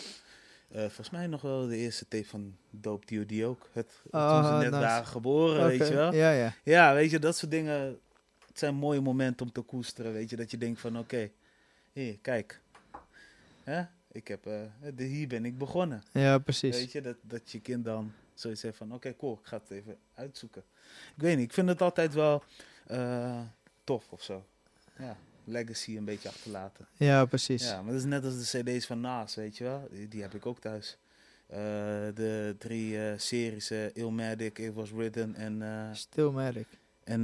[0.71, 3.43] volgens mij nog wel de eerste tape van Dope D.O.D.
[3.43, 3.69] ook.
[3.73, 4.83] Het, Oh, toen ze net nice.
[4.83, 6.13] waren geboren, weet je wel.
[6.13, 6.53] Ja, ja.
[6.63, 7.99] Ja, weet je, dat soort dingen.
[8.47, 10.35] Het zijn mooie momenten om te koesteren, weet je.
[10.35, 11.29] Dat je denkt van, oké,
[11.93, 12.61] hier, kijk.
[13.63, 13.83] Hè?
[14.15, 14.43] Ik heb,
[14.95, 16.04] de- hier ben ik begonnen.
[16.12, 16.78] Ja, precies.
[16.78, 19.69] Weet je, dat, dat je kind dan zoiets heeft van, oké, cool, ik ga het
[19.71, 20.63] even uitzoeken.
[21.15, 22.43] Ik weet niet, ik vind het altijd wel
[22.88, 23.41] eh,
[23.84, 24.45] tof of zo.
[24.97, 26.88] Ja, legacy een beetje achterlaten.
[26.93, 27.63] Ja, precies.
[27.63, 29.88] Ja, maar dat is net als de cd's van Naas, weet je wel.
[29.91, 30.97] Die, die heb ik ook thuis.
[31.47, 31.58] Eh,
[32.13, 36.67] de drie series, Illmatic, It Was Written en, Stillmatic.
[37.04, 37.21] en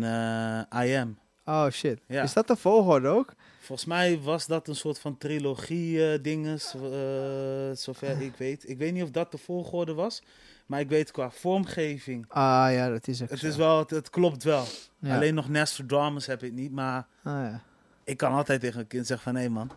[0.83, 1.17] I Am.
[1.45, 1.99] Oh shit.
[2.07, 2.23] Ja.
[2.23, 3.33] Is dat de volgorde ook?
[3.59, 8.69] Volgens mij was dat een soort van trilogie eh zover ik weet.
[8.69, 10.21] Ik weet niet of dat de volgorde was,
[10.65, 12.25] maar ik weet qua vormgeving.
[12.27, 13.47] Ah ja, dat is ook Het zo.
[13.47, 14.65] is wel, het, het klopt wel.
[14.99, 15.15] Ja.
[15.15, 17.61] Alleen nog Nostradamus heb ik niet, maar Ah, ja.
[18.03, 19.71] ik kan altijd tegen een kind zeggen van, hé man,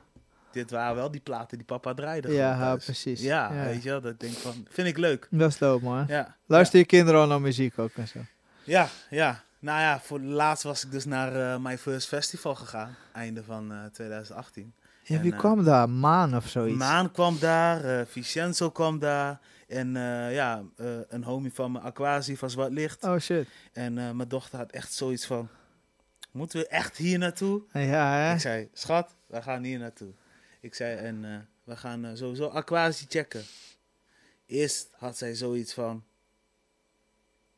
[0.53, 2.33] dit waren wel die platen die papa draaide.
[2.33, 3.21] Ja, precies.
[3.21, 3.65] Ja, Ja.
[3.65, 5.29] weet je wel, dat ik denk van, vind ik leuk.
[5.31, 6.05] Dat is dope man.
[6.09, 6.37] Ja.
[6.47, 8.19] Luister je kinderen al naar muziek ook en zo?
[8.65, 9.43] Ja, ja.
[9.65, 12.97] Nou ja, voor laatst was ik dus naar eh My First Festival gegaan.
[13.13, 14.75] Einde van eh, 2018.
[15.03, 15.91] Ja, En, wie eh, kwam daar?
[15.91, 16.79] Maan of zoiets?
[16.79, 19.41] Maan kwam daar, eh Vincenzo kwam daar.
[19.69, 23.05] En eh, ja, eh, een homie van me, Aquasi, was wat licht.
[23.05, 23.49] Oh shit.
[23.73, 25.49] En eh, mijn dochter had echt zoiets van,
[26.31, 27.63] moeten we echt hier naartoe?
[27.73, 28.35] Ja, hè?
[28.35, 30.13] Ik zei, schat, we gaan hier naartoe.
[30.61, 33.43] Ik zei, en eh, we gaan eh, sowieso Aquasi checken.
[34.47, 36.05] Eerst had zij zoiets van,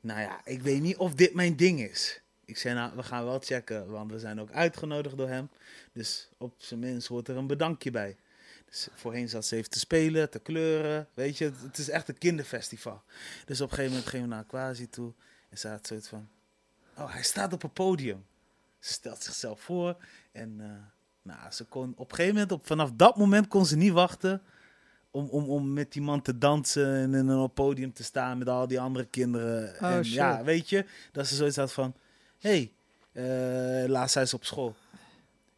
[0.07, 2.21] nou ja, ik weet niet of dit mijn ding is.
[2.45, 5.49] Ik zei, nou, we gaan wel checken, want we zijn ook uitgenodigd door hem.
[5.93, 8.17] Dus op zijn minst hoort er een bedankje bij.
[8.67, 11.53] Dus voorheen zat ze even te spelen, te kleuren, weet je.
[11.63, 13.03] Het, is echt een kinderfestival.
[13.45, 15.13] Dus op een gegeven moment gingen we naar Aquasi toe.
[15.49, 16.29] En ze had zoiets van,
[16.97, 18.27] oh, hij staat op een podium.
[18.79, 20.69] Ze stelt zichzelf voor en eh,
[21.23, 24.43] nou, ze kon op een gegeven moment, vanaf dat moment kon ze niet wachten
[25.17, 28.49] om, om, om met die man te dansen en in een podium te staan met
[28.49, 29.75] al die andere kinderen.
[29.81, 30.15] Oh, en shit.
[30.15, 31.95] ja, weet je, dat ze zoiets had van,
[32.39, 32.71] hé,
[33.13, 34.75] hey, eh, laatst zijn ze op school.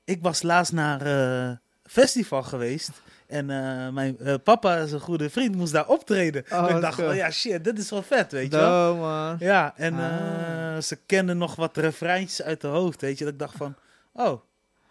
[0.04, 2.90] Ik was laatst naar eh festival geweest
[3.26, 6.44] en eh, mijn papa, zijn goede vriend, moest daar optreden.
[6.52, 8.96] Oh, ik dacht, van, ja shit, dit is wel vet, weet je wel.
[8.96, 9.36] Man.
[9.38, 10.82] Ja, en Ah.
[10.82, 13.24] ze kenden nog wat refreintjes uit de hoofd, weet je.
[13.24, 13.74] Dat ik dacht van,
[14.12, 14.40] oh,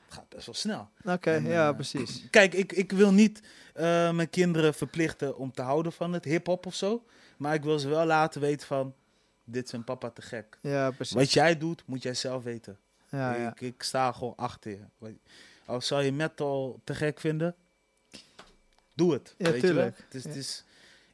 [0.08, 0.90] het gaat best wel snel.
[1.06, 2.24] Oké, ja, eh, precies.
[2.30, 3.42] Kijk, ik, ik wil niet
[3.74, 7.06] eh, mijn kinderen verplichten om te houden van het hip-hop of zo.
[7.38, 8.94] Maar ik wil ze wel laten weten van,
[9.44, 10.58] dit een papa te gek.
[10.62, 11.16] Ja, precies.
[11.16, 12.78] Wat jij doet, moet jij zelf weten.
[13.10, 13.50] Ja, ja.
[13.52, 15.16] Ik, ik sta gewoon achter je.
[15.66, 17.56] Al zou je metal te gek vinden,
[18.94, 19.36] doe het.
[19.38, 19.98] Ja, weet je, tuurlijk.
[19.98, 20.30] Het is, Ja.
[20.30, 20.64] het is,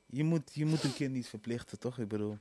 [0.05, 1.99] je, moet, je moet een kind niet verplichten, toch?
[1.99, 2.37] Ik bedoel,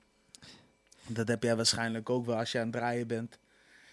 [1.07, 3.39] dat heb jij waarschijnlijk ook wel als je aan het draaien bent.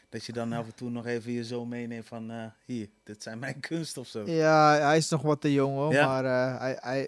[0.10, 3.24] Dat je dan af en toe nog even je zoon meeneemt van, eh, hier, dit
[3.24, 4.24] zijn mijn kunst of zo.
[4.26, 6.06] Ja, hij is nog wat te jong hoor, Ja.
[6.06, 7.08] maar eh, hij, hij,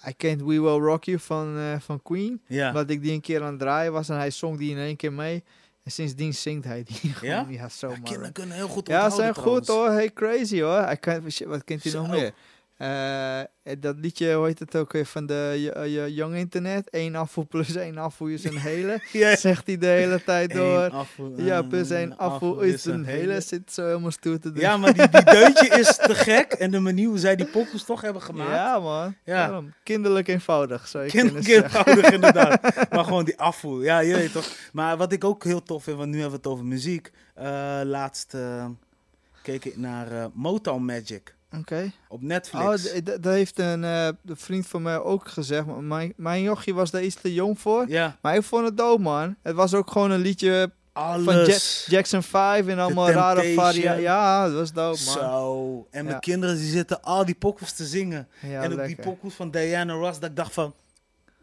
[0.00, 2.40] hij kent We Will Rock You van, eh, van Queen.
[2.46, 4.78] Ja, Omdat ik die een keer aan het draaien was en hij zong die in
[4.78, 5.44] één keer mee.
[5.82, 7.34] En sindsdien zingt hij die gewoon.
[7.34, 7.46] Ja?
[7.48, 9.90] Ja, zo Ja, kinderen kunnen heel goed Ja, onthouden ze zijn goed hoor.
[9.90, 10.78] Hey, crazy hoor.
[10.82, 12.12] Hij kan, shit, wat kent hij nog Zo.
[12.12, 12.32] meer?
[12.80, 13.40] Eh,
[13.78, 16.88] dat liedje, hoe heet het ook weer, van de J- J- Young Internet.
[16.90, 19.00] Eén afvoer plus één afvoer is een hele.
[19.36, 20.90] Zegt hij de hele tijd door.
[21.36, 23.40] Ja, eh, plus één afvoer is een hele.
[23.40, 24.60] Zit zo helemaal stoer te doen.
[24.60, 26.52] Ja, maar die, die deuntje is te gek.
[26.52, 28.50] En de manier hoe zij die pokus toch hebben gemaakt.
[28.50, 29.14] Ja, man.
[29.24, 29.36] Ja.
[29.46, 29.72] Daarom.
[29.82, 31.64] Kinderlijk eenvoudig, zou je Kind, kunnen zeggen.
[31.64, 32.90] eenvoudig inderdaad.
[32.90, 33.82] Maar gewoon die afvoer.
[33.84, 34.46] Ja, je weet toch.
[34.72, 37.10] Maar wat ik ook heel tof vind, want nu hebben we het over muziek.
[37.34, 38.66] Eh, laatst eh,
[39.42, 41.90] keek ik naar eh, Motown Magic Oké.
[42.08, 42.92] op Netflix.
[42.92, 45.66] Oh, dat heeft een, een vriend van mij ook gezegd.
[45.66, 47.84] maar Mijn, mijn jochie was daar iets te jong voor.
[47.88, 49.36] ja, Maar ik vond het dood, man.
[49.42, 51.86] Het was ook gewoon een liedje alles.
[51.88, 54.02] Jackson 5 en allemaal rare varianten.
[54.02, 55.14] Ja, dat was dood, man.
[55.14, 55.86] Zo.
[55.90, 56.20] En mijn Ja.
[56.20, 58.28] kinderen die zitten al die pokus te zingen.
[58.40, 58.86] Ja, en ook lekker.
[58.96, 60.74] die pokus van Diana Ross, dat ik dacht van...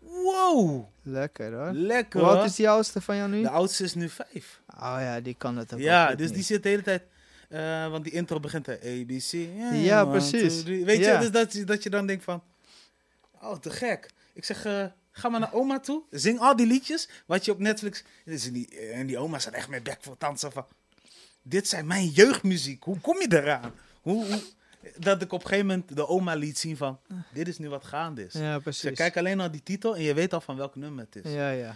[0.01, 1.71] Wow, Lekker, hoor.
[1.73, 2.45] lekker Hoe oud hoor.
[2.47, 3.41] is die oudste van jou nu?
[3.41, 4.61] De oudste is nu vijf.
[4.79, 6.35] Oh ja, die kan het ook Ja, dus niet.
[6.35, 7.01] die zit de hele tijd...
[7.47, 9.31] eh, want die intro begint er ABC.
[9.73, 10.63] Ja, one, precies.
[10.63, 10.83] two.
[10.85, 12.43] Weet je, dus dat, je- dat je dan denkt van...
[13.41, 14.09] Oh, te gek.
[14.33, 16.01] Ik zeg, eh, ga maar naar oma toe.
[16.11, 18.03] Zing al die liedjes wat je op Netflix...
[18.25, 20.65] Dus die, en die oma staat echt met bek voor zo van...
[21.41, 22.83] Dit zijn mijn jeugdmuziek.
[22.83, 23.73] Hoe kom je eraan?
[24.01, 24.41] Hoe, hoe-
[24.97, 26.99] dat ik op een gegeven moment de oma liet zien van...
[27.33, 28.33] Dit is nu wat gaande is.
[28.33, 28.81] Ja, Dus precies.
[28.89, 31.31] je kijkt alleen naar die titel en je weet al van welk nummer het is.
[31.33, 31.75] Ja, ja.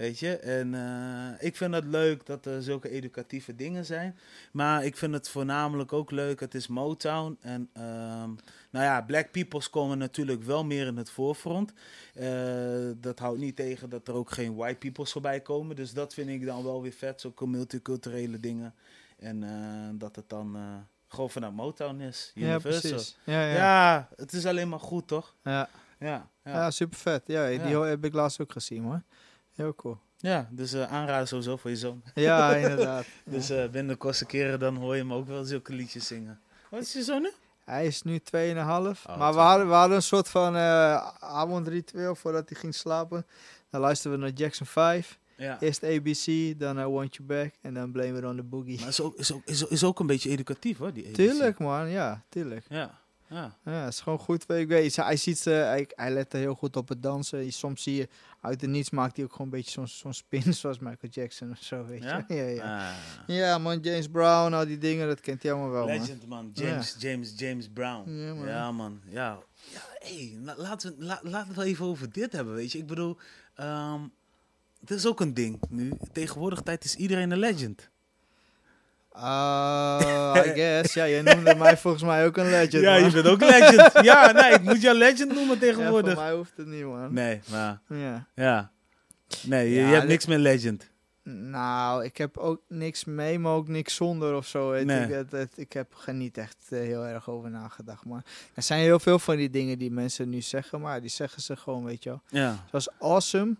[0.00, 4.18] Weet je, en eh, ik vind het leuk dat er zulke educatieve dingen zijn.
[4.52, 7.36] Maar ik vind het voornamelijk ook leuk, het is Motown.
[7.40, 8.30] En ehm,
[8.70, 11.72] nou ja, Black Peoples komen natuurlijk wel meer in het voorfront.
[12.14, 15.76] Eh, dat houdt niet tegen dat er ook geen White Peoples voorbij komen.
[15.76, 18.74] Dus dat vind ik dan wel weer vet, zulke multiculturele dingen.
[19.18, 20.56] En eh, dat het dan
[21.08, 22.98] gewoon vanuit Motown is, Ja, Universal.
[23.24, 24.08] Ja, Ja, ja.
[24.16, 25.34] het is alleen maar goed, toch?
[25.44, 26.70] Ja, Ja, ja.
[26.70, 27.22] super vet.
[27.26, 27.80] Ja, die Ja.
[27.82, 29.02] heb ik laatst ook gezien, hoor.
[29.54, 29.98] Heel cool.
[30.16, 32.02] ja dus eh aanraden sowieso voor je zoon.
[32.14, 33.04] Ja, inderdaad.
[33.24, 36.40] Dus eh binnen de kortste keren dan hoor je hem ook wel zulke liedjes zingen.
[36.70, 37.30] Wat is je zo nu?
[37.64, 38.22] Hij is nu 2,5.
[38.26, 43.26] Oh, maar we hadden, we hadden een soort van eh avondritueel voordat hij ging slapen.
[43.70, 45.18] Dan luisterden we naar Jackson 5.
[45.36, 45.60] Ja.
[45.60, 48.78] Eerst ABC, dan I Want You Back en dan Blame It On The Boogie.
[48.78, 51.14] Maar is ook, is, ook, is, is ook een beetje educatief hoor, die ABC.
[51.14, 52.64] Tuurlijk man, ja, tuurlijk.
[52.68, 52.98] Ja,
[53.30, 53.56] ja.
[53.64, 54.50] Ja, het is gewoon goed.
[54.50, 57.52] Ik weet, hij, ziet ze, hij, hij let er heel goed op het dansen.
[57.52, 58.08] Soms zie je
[58.40, 61.50] uit het niets maakt hij ook gewoon een beetje zo'n zo'n spin zoals Michael Jackson
[61.50, 62.24] of zo, weet Ja?
[62.28, 62.34] je.
[62.34, 62.88] Ja, ja.
[62.88, 62.94] Ah.
[63.26, 65.86] ja, man, James Brown, al die dingen, dat kent hij allemaal wel.
[65.86, 68.10] Legend man, James, James, James Brown.
[68.10, 68.46] Ja, man.
[68.46, 69.38] Ja man, ja.
[69.72, 72.72] Ja, hey, la- laten, we, la- laten we het wel even over dit hebben, weet
[72.72, 72.78] je.
[72.78, 73.16] Ik bedoel,
[73.54, 74.00] ehm
[74.80, 75.92] het is ook een ding nu.
[76.12, 77.90] Tegenwoordig tijd is iedereen een legend.
[79.12, 80.94] Ah, I guess.
[80.94, 83.04] Ja, jij noemde mij volgens mij ook een legend, ja, man.
[83.04, 83.92] je bent ook legend.
[84.04, 86.16] ja, nee, ik moet jou legend noemen Ja, voor tegenwoordig.
[86.16, 87.12] mij hoeft het niet, man.
[87.12, 88.26] nee, maar Ja.
[88.34, 88.70] ja.
[89.46, 90.88] Nee, je, Ja, je hebt niks met legend.
[91.22, 94.84] Nou, ik heb ook niks mee, maar ook niks zonder of zo.
[94.84, 95.02] Nee.
[95.04, 98.04] Ik, het, het- ik heb er niet echt eh, heel erg over nagedacht.
[98.04, 101.42] Maar er zijn heel veel van die dingen die mensen nu zeggen, maar die zeggen
[101.42, 102.20] ze gewoon, weet je wel.
[102.28, 103.54] Ja, Zoals awesome,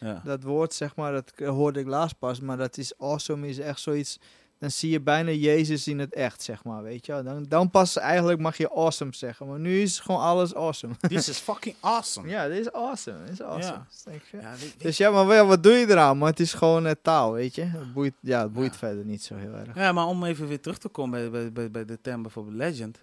[0.00, 0.20] ja.
[0.24, 2.40] dat woord zeg maar, dat hoorde ik laatst pas.
[2.40, 4.18] Maar dat is awesome, is echt zoiets...
[4.60, 7.22] Dan zie je bijna Jezus in het echt, zeg maar, weet je.
[7.22, 9.46] Dan, dan pas eigenlijk mag je awesome zeggen.
[9.46, 10.94] Maar nu is gewoon alles awesome.
[11.08, 12.28] This is fucking awesome.
[12.28, 13.18] ja, dit is awesome.
[13.24, 13.84] Dit is awesome.
[14.32, 14.54] Ja.
[14.54, 16.18] Dus Ja, Dus maar wel, wat doe je eraan?
[16.18, 17.62] Maar het is gewoon eh, taal, weet je.
[17.62, 18.78] Het boeit, ja, het boeit Ja.
[18.78, 19.74] verder niet zo heel erg.
[19.74, 22.56] Ja, maar om even weer terug te komen bij, bij, bij, bij de term bijvoorbeeld
[22.56, 22.98] legend.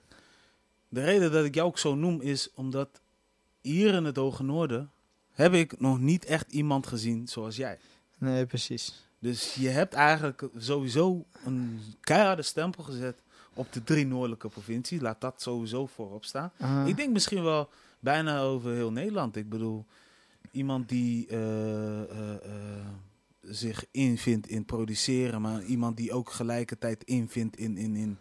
[0.89, 3.01] De reden dat ik jou ook zo noem is omdat
[3.61, 4.91] hier in het Hoge Noorden
[5.31, 7.77] heb ik nog niet echt iemand gezien zoals jij.
[8.17, 9.06] Nee, precies.
[9.19, 15.01] Dus je hebt eigenlijk sowieso een keiharde stempel gezet op de drie noordelijke provincies.
[15.01, 16.51] Laat dat sowieso voorop staan.
[16.85, 19.35] Ik denk misschien wel bijna over heel Nederland.
[19.35, 19.85] Ik bedoel,
[20.51, 22.85] iemand die eh, eh, eh,
[23.41, 28.17] zich invindt in produceren, maar iemand die ook gelijkertijd invindt in, in, in,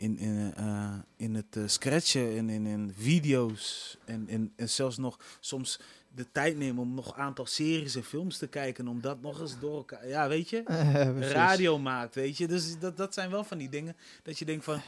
[0.00, 3.96] in, in, eh, in het eh, scratchen en in, in video's.
[4.04, 5.80] En, en, en zelfs nog soms
[6.14, 8.88] de tijd nemen om nog een aantal series en films te kijken.
[8.88, 10.08] Om dat nog eens door elkaar.
[10.08, 10.62] Ja, weet je?
[10.68, 12.46] Eh, radio maakt, weet je.
[12.46, 14.80] Dus dat, dat zijn wel van die dingen dat je denkt van,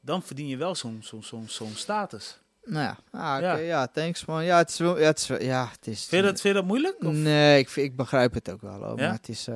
[0.00, 2.38] dan verdien je wel zo'n zo'n zo'n zo'n status.
[2.64, 3.56] Nou ja, ah, oké, Ja.
[3.56, 3.86] ja.
[3.86, 4.44] thanks man.
[4.44, 6.04] Ja, het is wel, ja, het is, ja, het is...
[6.06, 7.04] Vind je dat, vind je dat moeilijk?
[7.04, 7.12] Of?
[7.14, 9.06] Nee, ik, vind- ik begrijp het ook wel, hoor, Ja?
[9.06, 9.48] maar het is...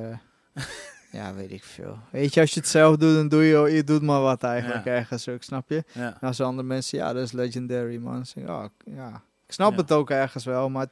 [1.13, 1.97] eh, ja, weet ik veel.
[2.09, 4.85] Weet je, als je het zelf doet, dan doe je, je doet maar wat eigenlijk
[4.85, 4.91] Ja.
[4.91, 5.83] ergens ook, snap je?
[5.91, 6.17] Ja.
[6.21, 8.25] En als andere mensen, ja, dat is legendary, man.
[8.37, 9.21] Oh, ja.
[9.47, 9.77] Ik snap Ja.
[9.77, 10.87] het ook ergens wel, maar...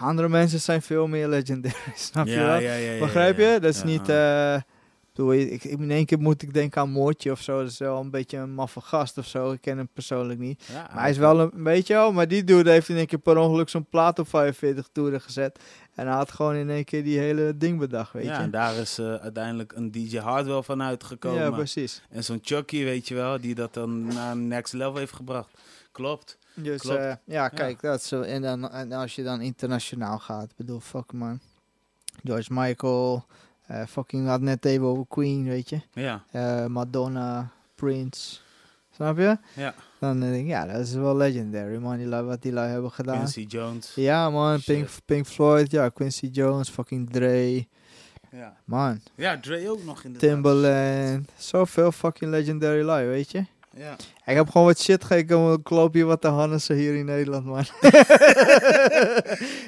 [0.00, 2.44] andere mensen zijn veel meer legendary, snap je wel?
[2.58, 3.58] ja, ja, ja, Begrijp je?
[3.60, 4.10] Dat is niet...
[4.10, 4.60] ah.
[5.28, 7.58] Ik, in één keer moet ik denken aan Moortje of zo.
[7.60, 9.52] Dat is wel een beetje een maffe gast of zo.
[9.52, 10.64] Ik ken hem persoonlijk niet.
[10.72, 13.06] Ja, Maar hij is wel een, weet je wel, maar die dude heeft in één
[13.06, 15.58] keer per ongeluk zo'n plaat op 45 toeren gezet.
[15.94, 18.42] En hij had gewoon in één keer die hele ding bedacht, weet ja, je.
[18.42, 21.40] en daar is eh, uiteindelijk een DJ Hardwell van uitgekomen.
[21.40, 22.02] Ja, precies.
[22.10, 25.48] en zo'n Chucky, weet je wel, die dat dan naar een next level heeft gebracht.
[25.92, 26.38] Klopt.
[26.54, 26.98] Dus Klopt.
[26.98, 28.20] eh, ja, kijk, dat zo.
[28.20, 31.40] En, dan, en als je dan internationaal gaat, bedoel, fuck man.
[32.24, 33.24] George Michael,
[33.70, 35.80] eh, fucking had net even over Queen, weet je.
[35.92, 38.38] Ja, Eh, Madonna, Prince.
[38.94, 39.38] Snap je?
[39.54, 39.74] ja.
[39.98, 41.96] Dan denk ik, ja, dat is wel legendary, man.
[41.96, 43.16] Die lui, wat die lui hebben gedaan.
[43.16, 43.92] Quincy Jones.
[43.94, 44.60] Ja, man.
[44.64, 44.88] Pink.
[45.04, 47.66] Pink Floyd, ja, Quincy Jones, fucking Dre.
[48.30, 48.56] Ja.
[48.64, 51.30] Man, ja, Dre ook nog in de Timbaland.
[51.36, 53.44] Zoveel fucking legendary lui, weet je.
[53.76, 53.92] Ja.
[54.26, 57.44] Ik heb gewoon wat shit gekeken, ik loop hier wat te hannissen hier in Nederland,
[57.44, 57.64] man.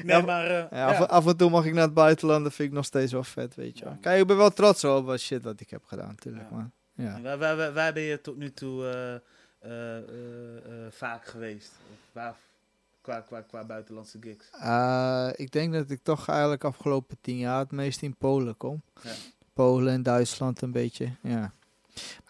[0.02, 0.46] Nee, Ja, maar...
[0.46, 1.04] eh, Ja, af, ja.
[1.04, 3.54] af en toe mag ik naar het buitenland, dat vind ik nog steeds wel vet,
[3.54, 3.96] weet je wel.
[4.00, 6.70] Kijk, ik ben wel trots op wat shit wat ik heb gedaan, natuurlijk, man.
[6.94, 7.20] Ja.
[7.22, 10.02] Waar, waar, waar, waar ben je tot nu toe eh, eh,
[10.90, 11.72] vaak geweest?
[12.12, 12.34] Waar,
[13.00, 14.46] qua, qua, qua buitenlandse gigs?
[15.38, 18.82] Ik denk dat ik toch eigenlijk afgelopen tien jaar het meest in Polen kom.
[19.02, 19.10] Ja.
[19.52, 21.52] Polen en Duitsland een beetje, ja.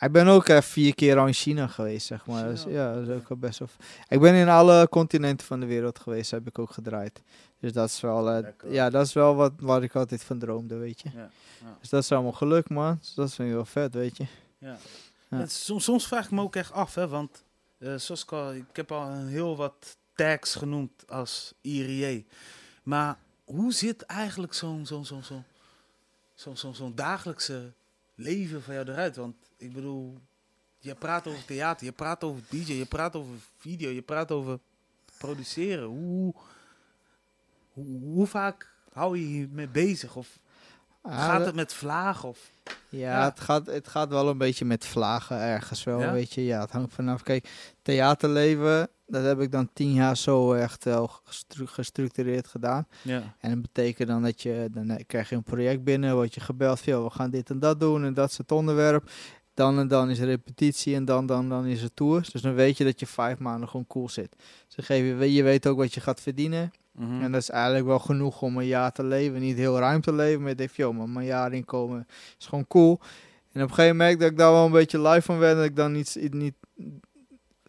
[0.00, 2.48] Ik ben ook eh, vier keer al in China geweest, zeg maar.
[2.48, 3.68] Dus, ja, dat is ook wel best wel...
[4.08, 7.22] Ik ben in alle continenten van de wereld geweest, heb ik ook gedraaid.
[7.60, 10.76] Dus dat is wel, eh, ja, dat is wel wat waar ik altijd van droomde,
[10.76, 11.08] weet je.
[11.14, 11.76] Ja, ja.
[11.80, 12.98] Dus dat is allemaal geluk, man.
[13.00, 14.26] Dus dat vind ik wel vet, weet je.
[14.58, 15.46] Ja.
[15.46, 17.44] Soms, soms vraag ik me ook echt af, hè, want
[17.78, 22.26] eh, zoals ik al, ik heb al heel wat tags genoemd als IRJ.
[22.82, 25.22] Maar hoe zit eigenlijk zo'n zo'n zo'n
[26.34, 27.72] zo'n zo'n zo'n dagelijkse
[28.14, 29.16] leven van jou eruit?
[29.16, 30.18] Want ik bedoel,
[30.78, 34.58] je praat over theater, je praat over DJ, je praat over video, je praat over
[35.18, 35.84] produceren.
[35.84, 36.34] Hoe,
[37.72, 40.16] hoe, hoe vaak hou je je mee bezig?
[40.16, 40.40] Of
[41.04, 42.28] Ah, gaat het met vlagen?
[42.28, 42.50] Of,
[42.88, 43.24] Ja, Ja.
[43.24, 46.12] Het, gaat, het gaat wel een beetje met vlagen ergens wel, Ja?
[46.12, 46.44] weet je.
[46.44, 47.22] Ja, het hangt vanaf.
[47.22, 47.48] Kijk,
[47.82, 52.86] theaterleven, dat heb ik dan tien jaar zo echt wel gestru- gestructureerd gedaan.
[53.02, 53.22] ja.
[53.38, 56.80] En dat betekent dan dat je, dan krijg je een project binnen, word je gebeld
[56.80, 59.10] van, "Yo, we gaan dit en dat doen en dat is het onderwerp.
[59.62, 62.28] Dan en dan is er repetitie en dan, dan, dan is het tour.
[62.32, 64.36] Dus dan weet je dat je vijf maanden gewoon cool zit.
[64.66, 66.72] Ze geven je, je weet ook wat je gaat verdienen.
[66.92, 67.22] Mhm.
[67.22, 69.40] En dat is eigenlijk wel genoeg om een jaar te leven.
[69.40, 72.06] Niet heel ruim te leven, maar je denkt, joh, maar mijn jaar inkomen
[72.38, 73.00] is gewoon cool.
[73.52, 75.64] En op een gegeven moment dat ik daar wel een beetje live van werd, dat
[75.64, 76.54] ik dan niet, niet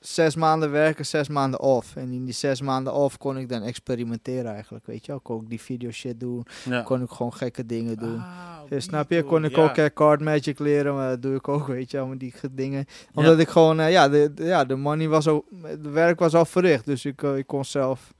[0.05, 1.95] zes maanden werken, zes maanden off.
[1.95, 5.21] En in die zes maanden off kon ik dan experimenteren eigenlijk, weet je wel.
[5.21, 6.81] Kon ik die video shit doen, ja.
[6.81, 8.17] kon ik gewoon gekke dingen doen.
[8.17, 9.23] Ah, snap je?
[9.23, 9.63] Kon ik ja.
[9.63, 12.53] ook eh, card magic leren, maar dat doe ik ook, weet je, allemaal die ge-
[12.53, 12.85] dingen.
[13.13, 16.35] Omdat ik gewoon, eh, ja, de, de- ja, de money was al, het werk was
[16.35, 18.13] al verricht, dus ik, eh, ik kon zelf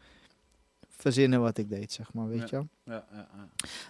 [1.04, 2.46] verzinnen wat ik deed, zeg maar, weet Ja.
[2.50, 2.68] je wel.
[2.84, 3.06] Ja.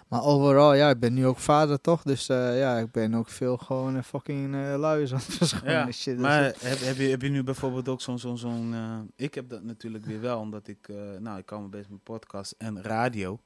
[0.08, 2.02] Maar overal, ja, ik ben nu ook vader, toch?
[2.02, 6.14] Dus eh, ja, ik ben ook veel gewoon eh, fucking luiers aan het shit.
[6.14, 8.18] Dus maar heb, heb, je, heb je nu bijvoorbeeld ook zo'n...
[8.18, 8.74] zo'n zo'n
[9.16, 10.88] ik heb dat natuurlijk weer wel, omdat ik...
[11.18, 13.40] nou, ik kan me bezig met podcast en radio.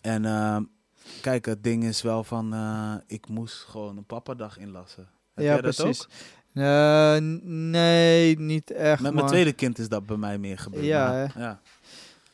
[0.00, 0.22] En
[1.20, 2.54] kijk, het ding is wel van,
[3.06, 5.08] ik moest gewoon een papadag inlassen.
[5.34, 6.04] Heb ja, jij dat precies.
[6.04, 6.10] ook?
[7.52, 9.02] Nee, niet echt.
[9.02, 10.84] Met mijn tweede kind is dat bij mij meer gebeurd.
[10.84, 11.60] Ja, ja.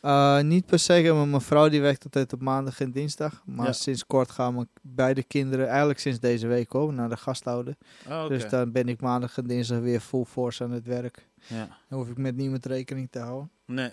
[0.01, 3.43] Eh, niet per se, maar mijn vrouw die werkt altijd op maandag en dinsdag.
[3.47, 3.73] Maar Ja.
[3.73, 7.77] sinds kort gaan mijn beide kinderen, eigenlijk sinds deze week ook, naar de gasthouder.
[8.09, 8.29] Oh.
[8.29, 11.27] Dus dan ben ik maandag en dinsdag weer full force aan het werk.
[11.47, 11.69] ja.
[11.89, 13.51] Dan hoef ik met niemand rekening te houden.
[13.67, 13.91] Nee.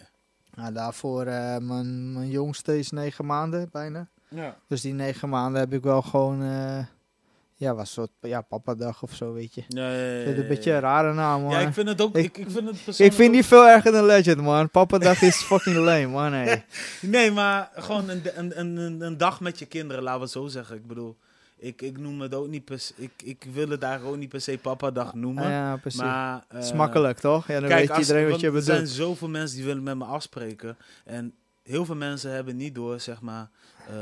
[0.56, 4.08] Nou, daarvoor, eh, mijn, mijn jongste is negen maanden bijna.
[4.30, 4.58] Ja.
[4.68, 6.86] Dus die negen maanden heb ik wel gewoon, eh,
[7.56, 9.64] ja, was soort ja, papadag of zo, weet je.
[9.68, 11.52] Ja, ja, ja, een beetje een rare naam, man.
[11.52, 12.16] Ja, ik vind het ook.
[12.16, 14.70] Ik- Ik, vind het Ik vind die veel erger dan Legend, man.
[14.70, 16.34] Papadag is fucking lame, man.
[16.34, 16.66] Hey.
[17.02, 20.48] Nee, maar gewoon een, een, een, een, dag met je kinderen, laten we het zo
[20.48, 20.76] zeggen.
[20.76, 21.16] Ik bedoel,
[21.58, 24.30] ik, ik noem het ook niet per se, ik, ik wil het daar ook niet
[24.30, 25.50] per se papa-dag noemen.
[25.50, 26.00] Ja, precies.
[26.02, 27.48] maar, Het is makkelijk, toch?
[27.48, 28.70] Ja, dan Kijk, weet als- iedereen wat je er bedoelt.
[28.72, 30.78] zijn zoveel mensen die willen met me afspreken.
[31.06, 33.50] En heel veel mensen hebben niet door, zeg maar.
[33.88, 33.94] eh,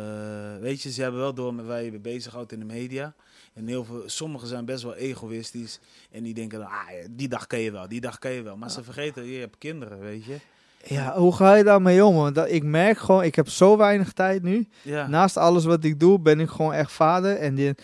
[0.61, 3.13] weet je, ze hebben wel door met waar je mee bezighoudt in de media.
[3.53, 5.79] En heel veel, sommigen zijn best wel egoïstisch.
[6.11, 8.57] En die denken, dan, ah, die dag kan je wel, die dag kan je wel.
[8.57, 10.37] Maar ze vergeten, je hebt kinderen, weet je.
[10.85, 12.15] Ja, hoe ga je daarmee om?
[12.15, 14.67] Want dat, ik merk gewoon, ik heb zo weinig tijd nu.
[14.81, 17.37] Ja, Naast alles wat ik doe, ben ik gewoon echt vader.
[17.37, 17.75] En die,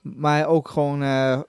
[0.00, 1.40] maar ook gewoon eh,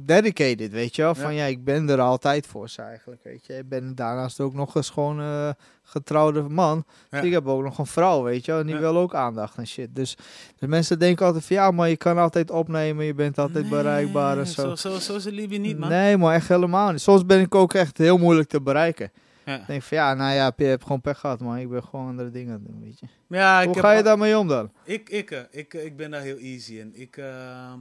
[0.00, 1.14] dedicated, weet je wel.
[1.14, 1.44] Van ja.
[1.44, 3.56] ik ben er altijd voor ze eigenlijk, weet je.
[3.56, 5.50] Ik ben daarnaast ook nog eens gewoon eh,
[5.92, 6.84] getrouwde man.
[7.10, 7.20] Ja.
[7.20, 8.52] Ik heb ook nog een vrouw, weet je.
[8.52, 8.80] En die Ja.
[8.80, 9.94] wil ook aandacht en shit.
[9.94, 10.16] Dus,
[10.58, 13.04] dus mensen denken altijd van ja, maar je kan altijd opnemen.
[13.04, 14.74] Je bent altijd Nee, bereikbaar en zo.
[14.74, 15.88] Zo, zo, zo is liefje niet, man.
[15.88, 17.00] Nee, maar echt helemaal niet.
[17.00, 19.12] Soms ben ik ook echt heel moeilijk te bereiken.
[19.44, 19.56] Ja.
[19.60, 21.56] Ik denk van ja, nou ja, je hebt gewoon pech gehad, man.
[21.56, 23.06] Ik ben gewoon andere dingen aan het doen, weet je.
[23.28, 24.70] Ja, ik Hoe ga je daarmee om dan?
[24.84, 26.90] Ik, ik, eh, ik, eh, ik ben daar heel easy in.
[26.94, 27.72] Ik, eh,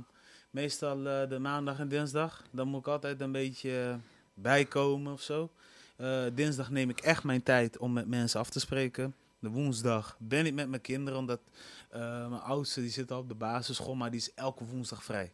[0.52, 3.98] meestal eh, de maandag en dinsdag, dan moet ik altijd een beetje
[4.34, 5.50] bijkomen of zo.
[6.02, 9.16] Eh, dinsdag neem ik echt mijn tijd om met mensen af te spreken.
[9.40, 11.40] De woensdag ben ik met mijn kinderen, omdat
[11.90, 15.34] eh, mijn oudste die zit al op de basisschool, maar die is elke woensdag vrij.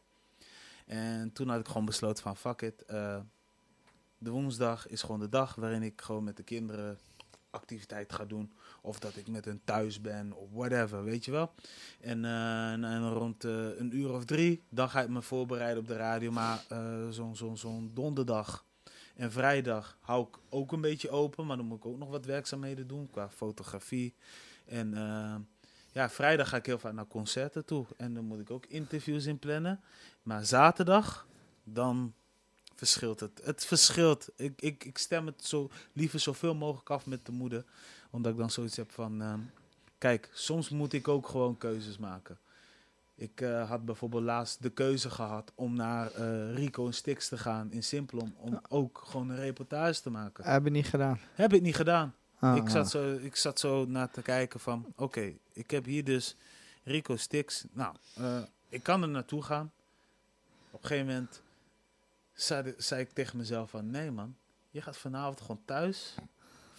[0.86, 2.86] En toen had ik gewoon besloten van fuck it.
[2.86, 3.20] eh,
[4.18, 6.98] de woensdag is gewoon de dag waarin ik gewoon met de kinderen
[7.50, 8.54] activiteit ga doen.
[8.82, 11.54] Of dat ik met hen thuis ben, of whatever, weet je wel.
[12.00, 16.32] En, en, rond een uur of drie, dan ga ik me voorbereiden op de radio.
[16.32, 16.64] Maar
[17.10, 18.66] zo'n zo'n zo'n donderdag
[19.18, 21.46] en vrijdag hou ik ook een beetje open.
[21.46, 24.16] Maar dan moet ik ook nog wat werkzaamheden doen qua fotografie.
[24.66, 25.36] En eh,
[25.92, 27.86] ja, vrijdag ga ik heel vaak naar concerten toe.
[27.98, 29.82] En dan moet ik ook interviews in plannen.
[30.24, 31.28] Maar zaterdag,
[31.64, 32.14] dan
[32.76, 33.42] verschilt het.
[33.44, 34.30] Het verschilt.
[34.36, 37.66] Ik, ik, ik stem het zo liever zoveel mogelijk af met de moeder.
[38.10, 39.22] Omdat ik dan zoiets heb van...
[39.22, 39.40] ehm,
[39.98, 42.38] kijk, soms moet ik ook gewoon keuzes maken.
[43.20, 47.38] Ik eh, had bijvoorbeeld laatst de keuze gehad om naar eh, Rico en Stix te
[47.38, 48.36] gaan in Simplon.
[48.38, 50.44] Om ook gewoon een reportage te maken.
[50.44, 51.20] Heb je niet gedaan.
[51.34, 52.16] Heb ik niet gedaan.
[52.40, 52.90] Ah, ik, zat ah.
[52.92, 54.94] zo, ik zat zo naar te kijken van...
[54.96, 56.36] Oké, ik heb hier dus
[56.84, 57.66] Rico Stix.
[57.72, 59.72] Nou, eh, ik kan er naartoe gaan.
[60.72, 61.42] Op een gegeven moment
[62.34, 63.92] zei, zei ik tegen mezelf van...
[63.92, 64.36] Nee man,
[64.70, 66.16] je gaat vanavond gewoon thuis.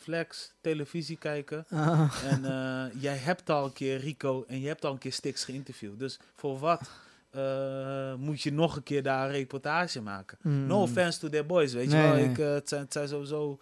[0.09, 1.65] Flex, televisie kijken.
[1.71, 2.15] Ah.
[2.25, 5.45] En eh, jij hebt al een keer Rico en je hebt al een keer Stix
[5.45, 5.99] geïnterviewd.
[5.99, 6.91] Dus voor wat
[7.31, 10.39] eh, moet je nog een keer daar een reportage maken?
[10.43, 10.67] Mm.
[10.67, 12.13] No offense to their boys, weet je wel.
[12.13, 12.29] nee.
[12.29, 13.61] Ik, eh, het, zijn, het zijn sowieso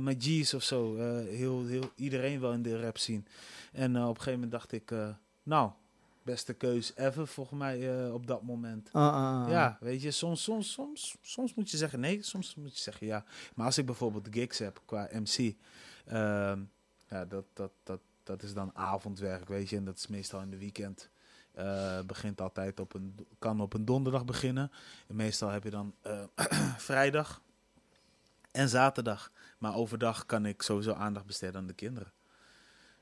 [0.00, 0.96] mijn G's of zo.
[1.28, 3.26] heel, heel, iedereen wel in de rap zien.
[3.72, 4.92] En op een gegeven moment dacht ik,
[5.42, 5.70] nou,
[6.24, 8.88] beste keus ever volgens mij eh, op dat moment.
[8.92, 9.50] Ah, ah, ah.
[9.50, 13.06] Ja, weet je, soms, soms, soms, soms moet je zeggen nee, soms moet je zeggen
[13.06, 13.24] ja.
[13.54, 15.54] Maar als ik bijvoorbeeld gigs heb qua MC,
[16.06, 16.60] ehm,
[17.08, 19.76] ja, dat, dat, dat, dat is dan avondwerk, weet je.
[19.76, 21.10] En dat is meestal in de weekend.
[21.52, 24.70] Eh, begint altijd op een, kan op een donderdag beginnen.
[25.08, 26.22] En meestal heb je dan eh,
[26.78, 27.42] vrijdag
[28.50, 29.32] en zaterdag.
[29.58, 32.12] Maar overdag kan ik sowieso aandacht besteden aan de kinderen.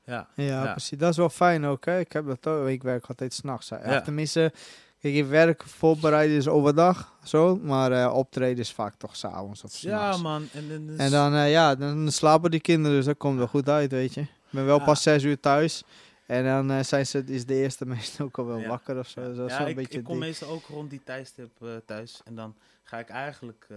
[0.05, 0.71] Ja, Ja, Ja.
[0.71, 0.97] precies.
[0.97, 1.99] Dat is wel fijn ook, hè.
[1.99, 2.67] Ik heb dat ook.
[2.67, 3.69] Ik werk altijd s'nachts.
[3.69, 3.81] Ja.
[3.91, 4.01] Ja.
[4.01, 4.51] Tenminste,
[4.99, 7.55] kijk, ik werk voorbereiden is overdag, zo.
[7.55, 10.21] Maar eh, optreden is vaak toch s'avonds of ja s'nachts.
[10.21, 10.47] man.
[10.53, 13.47] En, en, dus- En dan, eh, ja, dan slapen die kinderen, dus dat komt wel
[13.47, 14.21] goed uit, weet je.
[14.21, 14.85] Ik ben wel Ja.
[14.85, 15.83] pas zes uur thuis.
[16.25, 18.67] En dan eh, zijn ze, is de eerste meestal ook al wel Ja.
[18.67, 19.21] wakker of zo.
[19.21, 20.23] Dat is ja, wel een ik, beetje ik kom dik.
[20.23, 21.49] meestal ook rond die tijdstip
[21.85, 22.21] thuis.
[22.25, 23.67] En dan ga ik eigenlijk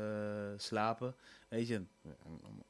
[0.57, 1.15] slapen.
[1.49, 1.83] Weet je,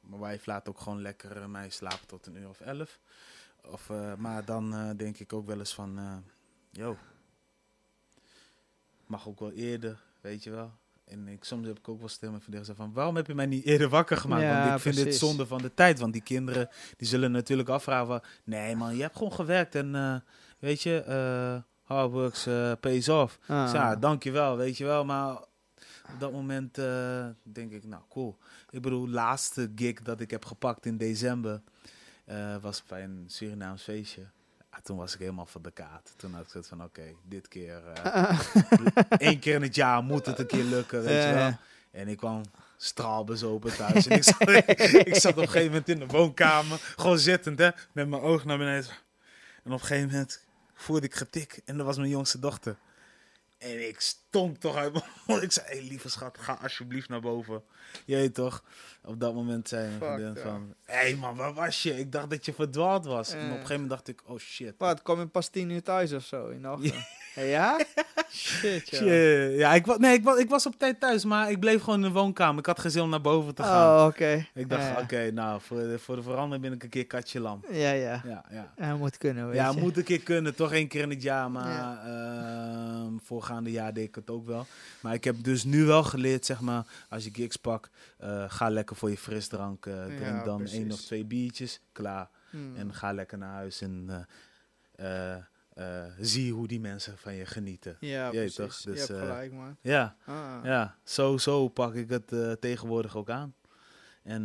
[0.01, 2.99] mijn wife laat ook gewoon lekker mij slapen tot een uur of elf.
[3.71, 6.15] Of, eh, maar dan eh, denk ik ook wel eens van, eh
[6.71, 6.97] yo,
[9.05, 10.71] mag ook wel eerder, weet je wel.
[11.05, 13.45] En ik, soms heb ik ook wel stemmen van zeggen van, waarom heb je mij
[13.45, 14.41] niet eerder wakker gemaakt?
[14.41, 15.99] Ja, want ik vind dit zonde van de tijd.
[15.99, 19.75] Want die kinderen, die zullen natuurlijk afvragen van, nee man, je hebt gewoon gewerkt.
[19.75, 20.23] En
[20.59, 21.03] weet je,
[21.83, 22.47] hard works
[22.79, 23.39] pays off.
[23.47, 23.63] Ah.
[23.63, 25.05] Dus ja, dankjewel, weet je wel.
[25.05, 25.35] Maar
[26.13, 26.75] op dat moment
[27.43, 28.37] denk ik, nou cool.
[28.69, 31.61] Ik bedoel, laatste gig dat ik heb gepakt in december
[32.27, 34.21] eh, was bij een Surinaams feestje.
[34.83, 36.13] toen was ik helemaal van de kaart.
[36.17, 38.39] Toen had ik zoiets van, oké, dit keer, eh,
[39.27, 41.43] één keer in het jaar moet het een keer lukken, weet je Ja, wel.
[41.43, 41.59] ja.
[41.91, 42.41] En ik kwam
[42.77, 44.07] straalbezopen thuis.
[44.07, 44.49] En ik, zat,
[45.11, 48.45] ik zat op een gegeven moment in de woonkamer, gewoon zittend, hè, met mijn oog
[48.45, 48.89] naar beneden.
[49.63, 52.77] En op een gegeven moment voelde ik getik en dat was mijn jongste dochter.
[53.57, 55.41] En ik stonk toch uit mijn mond.
[55.43, 57.63] Ik zei, hey, lieve schat, ga alsjeblieft naar boven.
[58.05, 58.63] Je toch?
[59.03, 60.73] Op dat moment zei mijn vriendin van...
[60.83, 61.99] Hé hey man, waar was je?
[61.99, 63.29] Ik dacht dat je verdwaald was.
[63.31, 63.47] En op Eh.
[63.47, 64.73] een gegeven moment dacht ik, oh shit.
[64.77, 66.93] Wat, kom je pas tien uur thuis of zo in de ochtend?
[67.45, 67.79] Ja?
[68.29, 68.97] Shit, ja.
[68.97, 69.57] Shit.
[69.57, 71.95] Ja, ik, wa- nee, ik, wa- ik was op tijd thuis, maar ik bleef gewoon
[71.95, 72.59] in de woonkamer.
[72.59, 73.99] Ik had geen zin om naar boven te gaan.
[73.99, 74.45] Oh, oké.
[74.53, 74.99] Ik dacht, ja.
[75.01, 77.63] oké, nou, voor de, voor de verandering ben ik een keer katje lam.
[77.71, 78.21] Ja, ja.
[78.25, 78.43] Ja,
[78.77, 78.95] ja.
[78.95, 79.79] Moet kunnen, weet Ja, je.
[79.79, 80.55] moet een keer kunnen.
[80.55, 81.51] Toch één keer in het jaar.
[81.51, 82.03] Maar Ja.
[82.05, 84.65] ehm, voorgaande jaar deed ik het ook wel.
[85.01, 88.69] Maar ik heb dus nu wel geleerd, zeg maar, als je gigs pakt, eh, ga
[88.69, 89.85] lekker voor je frisdrank.
[89.85, 90.77] eh drink Ja, dan precies.
[90.77, 92.27] één of twee biertjes, klaar.
[92.49, 92.75] Hmm.
[92.77, 94.25] En ga lekker naar huis en
[94.95, 95.43] eh, eh,
[95.77, 97.97] eh, zie hoe die mensen van je genieten.
[97.99, 98.55] Ja, Jeet precies.
[98.55, 99.77] toch, dus, je hebt eh, gelijk, man.
[99.81, 100.59] Ja, Ah.
[100.63, 103.55] ja zo, zo pak ik het eh, tegenwoordig ook aan.
[104.23, 104.43] En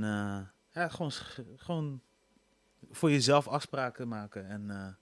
[0.73, 1.13] ja, gewoon,
[1.57, 2.01] gewoon
[2.91, 4.97] voor jezelf afspraken maken en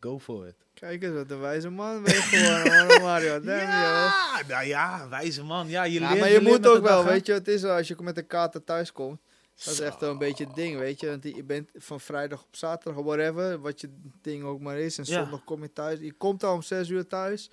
[0.00, 0.56] go for it.
[0.74, 3.40] Kijk eens, wat een wijze man ben je geworden, Mario.
[3.40, 3.68] Damn, joh.
[3.70, 5.68] ja, nou ja, wijze man.
[5.68, 7.96] Ja, je Ja, leert, maar je moet ook wel, weet je, het is als je
[8.00, 9.20] met een kater thuis komt,
[9.54, 11.08] dat is echt wel een beetje het ding, weet je.
[11.08, 13.90] Want je bent van vrijdag op zaterdag, whatever, wat je
[14.20, 14.98] ding ook maar is.
[14.98, 15.22] En Ja.
[15.22, 16.00] zondag kom je thuis.
[16.00, 17.50] Je komt al om zes uur thuis.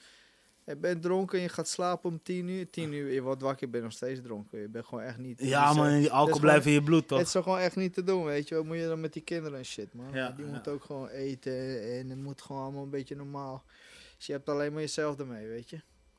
[0.65, 2.69] Je bent dronken en je gaat slapen om tien uur.
[2.69, 4.59] Tien uur, je wordt wakker, je bent nog steeds dronken.
[4.59, 5.39] Je bent gewoon echt niet...
[5.41, 7.17] Ja, man, die alcohol blijft in je bloed, toch?
[7.17, 8.55] Het is gewoon echt niet te doen, weet je.
[8.55, 10.13] Wat moet je dan met die kinderen en shit, man?
[10.13, 10.51] Ja, die ja.
[10.51, 13.63] moeten ook gewoon eten en het moet gewoon allemaal een beetje normaal.
[14.17, 15.75] Dus je hebt alleen maar jezelf ermee, weet je.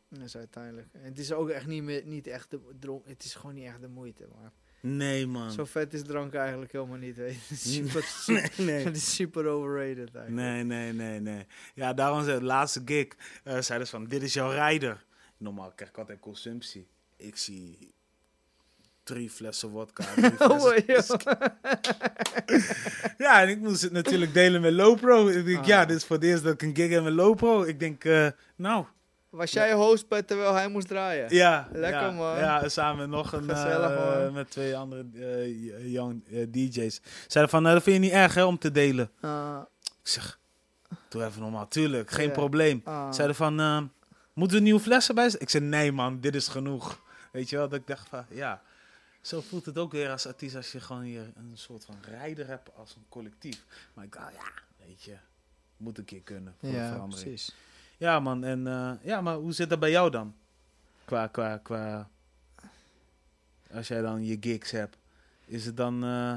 [0.09, 0.89] En dat is uiteindelijk.
[0.93, 3.07] En het is ook echt niet, meer, niet echt de dronk.
[3.07, 4.51] Het is gewoon niet echt de moeite, man.
[4.85, 5.51] Nee, man.
[5.53, 7.17] Zo vet is drank eigenlijk helemaal niet,
[7.53, 8.85] super, nee, nee.
[8.85, 10.31] het is super overrated eigenlijk.
[10.31, 11.47] Nee, nee, nee, nee.
[11.75, 13.07] Ja, daarom zei het laatste gig,
[13.45, 15.05] eh zeiden ze van, dit is jouw rijder.
[15.37, 16.87] Normaal krijg ik altijd consumptie.
[17.17, 17.93] Ik zie
[19.03, 20.05] drie flessen vodka.
[20.15, 21.41] drie Oh, flessen joh.
[23.19, 25.29] Ja, en ik moest het natuurlijk delen met Lowpro.
[25.29, 25.67] Ik denk, Ah.
[25.67, 27.63] ja, dit is voor het eerst dat ik een gig heb met Lowpro.
[27.63, 28.85] Ik denk, eh, nou,
[29.33, 31.35] Was jij host bij terwijl hij moest draaien?
[31.35, 31.69] ja.
[31.73, 32.39] Lekker, ja, man.
[32.39, 33.91] Ja, samen met nog een, Gezellig,
[34.27, 37.01] eh, met twee andere eh, young eh, DJ's.
[37.27, 39.11] Zeiden van, nou, dat vind je niet erg, hè, om te delen.
[39.21, 39.61] Ah,
[40.03, 40.39] Ik zeg,
[41.09, 41.69] doe even normaal.
[41.69, 42.81] Tuurlijk, geen probleem.
[42.85, 43.13] ah.
[43.13, 43.83] Zeiden van, eh,
[44.33, 45.35] moeten we nieuwe flessen bij?
[45.39, 47.01] Ik zei, nee man, dit is genoeg.
[47.33, 48.63] Weet je wel, dat ik dacht van, ja.
[49.21, 52.47] Zo voelt het ook weer als artiest als je gewoon hier een soort van rijder
[52.47, 53.65] hebt als een collectief.
[53.95, 55.15] Maar ik dacht, ja, weet je,
[55.77, 57.25] moet een keer kunnen voor ja, verandering.
[57.29, 57.55] precies.
[58.03, 60.35] Ja man, en eh, ja, maar hoe zit dat bij jou dan?
[61.05, 62.09] Qua, qua, qua,
[63.73, 64.97] als jij dan je gigs hebt,
[65.45, 66.35] is het dan eh,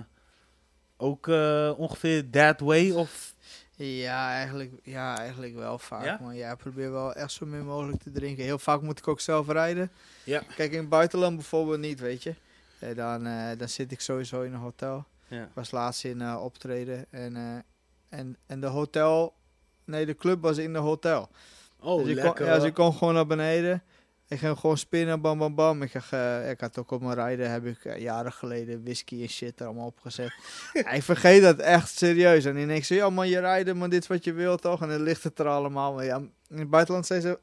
[0.98, 3.34] ook eh, ongeveer that way of...
[3.76, 6.04] Ja, eigenlijk, ja, eigenlijk wel vaak.
[6.04, 6.18] Ja?
[6.22, 6.36] Man.
[6.36, 8.44] Ja, ik probeer wel echt zo min mogelijk te drinken.
[8.44, 9.92] Heel vaak moet ik ook zelf rijden.
[10.24, 10.44] Ja.
[10.56, 12.36] Kijk, in het buitenland bijvoorbeeld niet, weet je.
[12.80, 13.24] Eh, dan,
[13.58, 15.06] dan zit ik sowieso in een hotel.
[15.28, 15.44] Ja.
[15.44, 17.06] Ik was laatst in optreden.
[17.10, 17.64] En,
[18.10, 19.34] en, en de hotel...
[19.86, 21.30] Nee, de club was in de hotel.
[21.80, 23.84] Oh, dus ik lekker kon, ja, dus ik kon gewoon naar beneden.
[24.28, 25.82] Ik ging gewoon spinnen, bam, bam, bam.
[25.82, 29.30] Ik, eh, ik had ook op mijn rijden, heb ik eh, jaren geleden whisky en
[29.30, 30.34] shit er allemaal opgezet.
[30.74, 32.46] ja, ik vergeet dat echt serieus.
[32.46, 34.82] En ineens je, ja man, je rijden, maar dit is wat je wilt toch?
[34.82, 35.94] En dan ligt het er allemaal.
[35.94, 36.18] Maar ja,
[36.50, 37.40] in het buitenland zijn ze,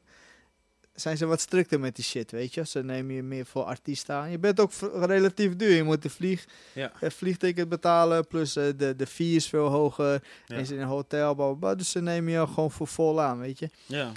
[0.95, 2.65] zijn ze wat strikter met die shit, weet je.
[2.65, 4.31] Ze nemen je meer voor artiest aan.
[4.31, 5.75] Je bent ook relatief duur.
[5.75, 6.91] Je moet de vlieg, Ja.
[6.99, 10.23] eh, vliegticket betalen, plus eh, de, de fee is veel hoger.
[10.45, 10.55] Ja.
[10.55, 11.75] En zit in een hotel, bla, bla, bla.
[11.75, 13.69] dus ze nemen je gewoon voor vol aan, weet je.
[13.85, 14.11] Ja.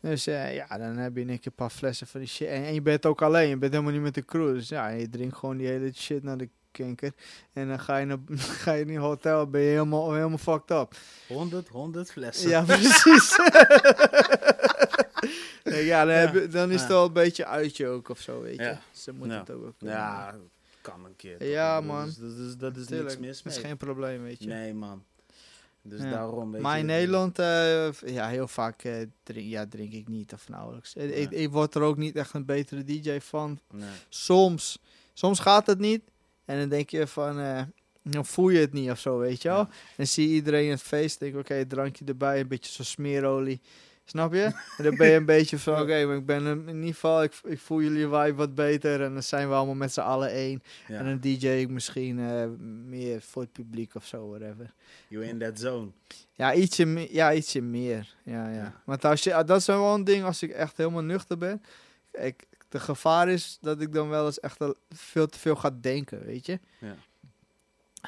[0.00, 2.48] Dus eh, ja, dan heb je keer een paar flessen van die shit.
[2.48, 4.54] En, en je bent ook alleen, je bent helemaal niet met de crew.
[4.54, 7.12] Dus ja, je drinkt gewoon die hele shit naar de kinker.
[7.52, 8.18] En dan ga je, naar,
[8.62, 10.96] ga je in een hotel, ben je helemaal, helemaal fucked up.
[11.28, 12.48] 100, 100 flessen.
[12.48, 13.36] Ja, precies.
[15.64, 18.40] Nee, ja, dan, heb je- dan is het wel een beetje uitje ook of zo,
[18.40, 18.76] weet je.
[18.92, 19.40] Ze moeten Ja.
[19.40, 19.96] het ook wel kunnen.
[19.96, 20.36] Ja,
[20.80, 21.44] kan een keer.
[21.48, 22.04] Ja, man.
[22.06, 23.66] dus Dat is, dat is Tuurlijk, niks mis dat is mee.
[23.66, 24.48] geen probleem, weet je.
[24.48, 25.04] Nee, man.
[25.82, 26.10] Dus Ja.
[26.10, 28.92] daarom, weet Maar in Nederland, eh, ja, heel vaak eh,
[29.22, 30.94] drink, ja, drink ik niet of nauwelijks.
[30.94, 33.58] Ik, ik, ik word er ook niet echt een betere DJ van.
[33.74, 33.88] Nee.
[34.08, 34.78] soms,
[35.14, 36.02] soms gaat het niet.
[36.44, 37.62] En dan denk je van, eh,
[38.02, 39.58] dan voel je het niet of zo, weet je wel.
[39.58, 39.68] Ja.
[39.96, 43.60] En zie iedereen het feest, denk ik, oké, drankje erbij, een beetje zo smeerolie.
[44.10, 44.42] Snap je?
[44.78, 47.22] En dan ben je een beetje van, oké, maar ik ben een- in ieder geval,
[47.22, 49.02] ik, ik voel jullie vibe wat beter.
[49.02, 50.62] En dan zijn we allemaal met z'n allen één.
[50.88, 50.98] Ja.
[50.98, 52.44] En dan DJ ik misschien eh,
[52.86, 54.72] meer voor het publiek of zo, whatever.
[55.08, 55.88] You're in that zone.
[56.32, 58.14] Ja, ietsje, me- ja, ietsje meer.
[58.22, 58.54] Ja, ja.
[58.54, 58.80] Ja.
[58.84, 61.62] Want als je, dat is wel een ding als ik echt helemaal nuchter ben.
[62.12, 64.58] Ik, de gevaar is dat ik dan wel eens echt
[64.90, 66.58] veel te veel ga denken, weet je.
[66.78, 66.94] Ja.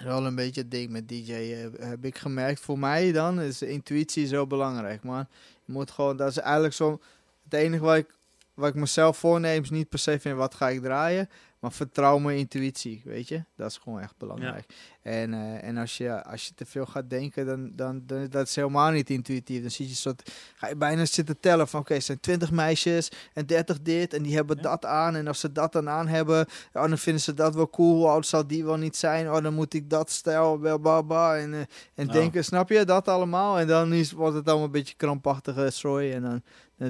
[0.05, 2.61] Wel een beetje het ding met DJ heb, heb ik gemerkt.
[2.61, 5.27] Voor mij dan is intuïtie zo belangrijk, man.
[5.73, 7.01] Moet gewoon, dat is eigenlijk zo.
[7.45, 8.15] Het enige wat ik,
[8.55, 11.29] wat ik mezelf voorneem is niet per se van wat ga ik draaien.
[11.63, 13.45] Maar vertrouw mijn intuïtie, weet je.
[13.57, 14.65] Dat is gewoon echt belangrijk.
[15.03, 18.47] En, eh, en als, je, als je te veel gaat denken, dan, dan, dan dat
[18.47, 19.61] is helemaal niet intuïtief.
[19.61, 23.09] Dan zie je soort, ga je bijna zitten tellen van oké, er zijn 20 meisjes
[23.33, 24.63] en 30 dit en die hebben Ja.
[24.63, 25.17] dat aan.
[25.17, 27.95] En als ze dat dan aan hebben, oh, dan vinden ze dat wel cool.
[27.97, 29.31] Hoe oud zal die wel niet zijn?
[29.31, 31.37] Oh, dan moet ik dat stijl, bla bla bla.
[31.37, 31.61] En, eh,
[31.95, 32.13] en Oh.
[32.13, 33.59] denken, snap je, dat allemaal.
[33.59, 36.13] En dan is, wordt het allemaal een beetje krampachtige zooi.
[36.13, 36.43] En dan,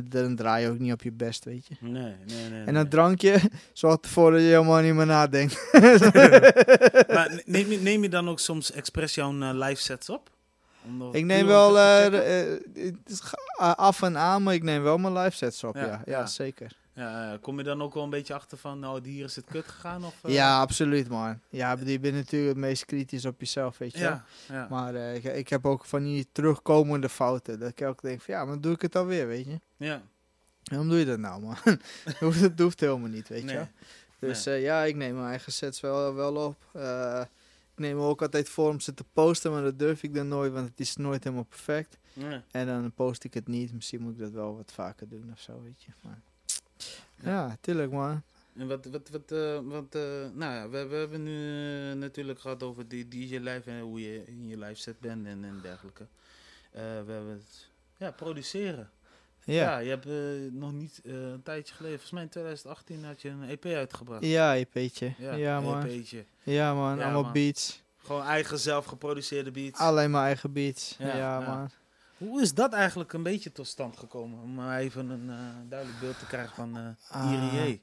[0.05, 1.75] dan, draai je ook niet op je best, weet je.
[1.81, 2.65] Nee, nee, nee.
[2.65, 3.41] En dan drankje,
[3.73, 5.55] zorgt ervoor dat je helemaal niet meer nadenkt.
[7.15, 10.31] Maar neem je, neem je dan ook soms expres jouw eh, live sets op?
[11.13, 12.95] Ik neem wel eh, eh,
[13.59, 15.75] af en aan, maar ik neem wel mijn live sets op.
[15.75, 16.27] Ja, Ja, ja, ja.
[16.27, 16.73] zeker.
[16.95, 19.45] Ja, eh, kom je dan ook wel een beetje achter van, nou, hier is het
[19.45, 20.05] kut gegaan?
[20.05, 20.33] Of, eh?
[20.33, 21.41] Ja, absoluut, man.
[21.49, 23.99] Ja, je bent natuurlijk het meest kritisch op jezelf, weet je.
[24.01, 24.09] wel.
[24.11, 24.67] Ja, ja.
[24.71, 27.59] Maar eh, ik, ik heb ook van die terugkomende fouten.
[27.59, 29.61] Dat ik ook denk van, ja, maar doe ik het alweer, weet je.
[29.77, 30.03] ja.
[30.63, 31.57] Waarom doe je dat nou, man?
[32.05, 33.57] het, hoeft, helemaal niet, weet Nee.
[33.57, 33.67] je.
[34.19, 36.57] Dus ja, ik neem mijn eigen sets wel, wel op.
[37.73, 40.29] Ik neem me ook altijd voor om ze te posten, maar dat durf ik dan
[40.29, 41.99] nooit, want het is nooit helemaal perfect.
[42.13, 42.41] Nee.
[42.51, 43.73] En dan post ik het niet.
[43.73, 45.91] Misschien moet ik dat wel wat vaker doen of zo, weet je.
[46.03, 46.21] Maar,
[47.23, 48.23] ja, tuurlijk man.
[48.59, 50.03] En wat, wat, wat, eh, wat eh,
[50.33, 51.37] nou ja, we, we hebben nu
[51.91, 55.27] eh, natuurlijk gehad over die DJ live en hoe je in je live set bent
[55.27, 56.07] en, en dergelijke.
[56.71, 58.91] Eh, we hebben het, ja, produceren.
[59.45, 60.07] Ja, Ja, je hebt
[60.55, 64.25] nog niet eh, een tijdje geleden, volgens mij in 2018 had je een EP uitgebracht.
[64.25, 65.13] ja, EP'tje.
[65.19, 65.85] Ja, een man.
[65.87, 66.25] EP'tje.
[66.43, 67.33] Ja man, Ja, allemaal man.
[67.33, 67.83] beats.
[68.05, 69.79] Gewoon eigen zelf geproduceerde beats.
[69.81, 70.97] Alleen mijn eigen beats.
[70.99, 71.41] Ja, Ja, ja.
[71.41, 71.71] man.
[72.29, 74.41] Hoe is dat eigenlijk een beetje tot stand gekomen?
[74.43, 75.37] Om even een eh,
[75.69, 77.33] duidelijk beeld te krijgen van eh Ah.
[77.33, 77.83] IRIE.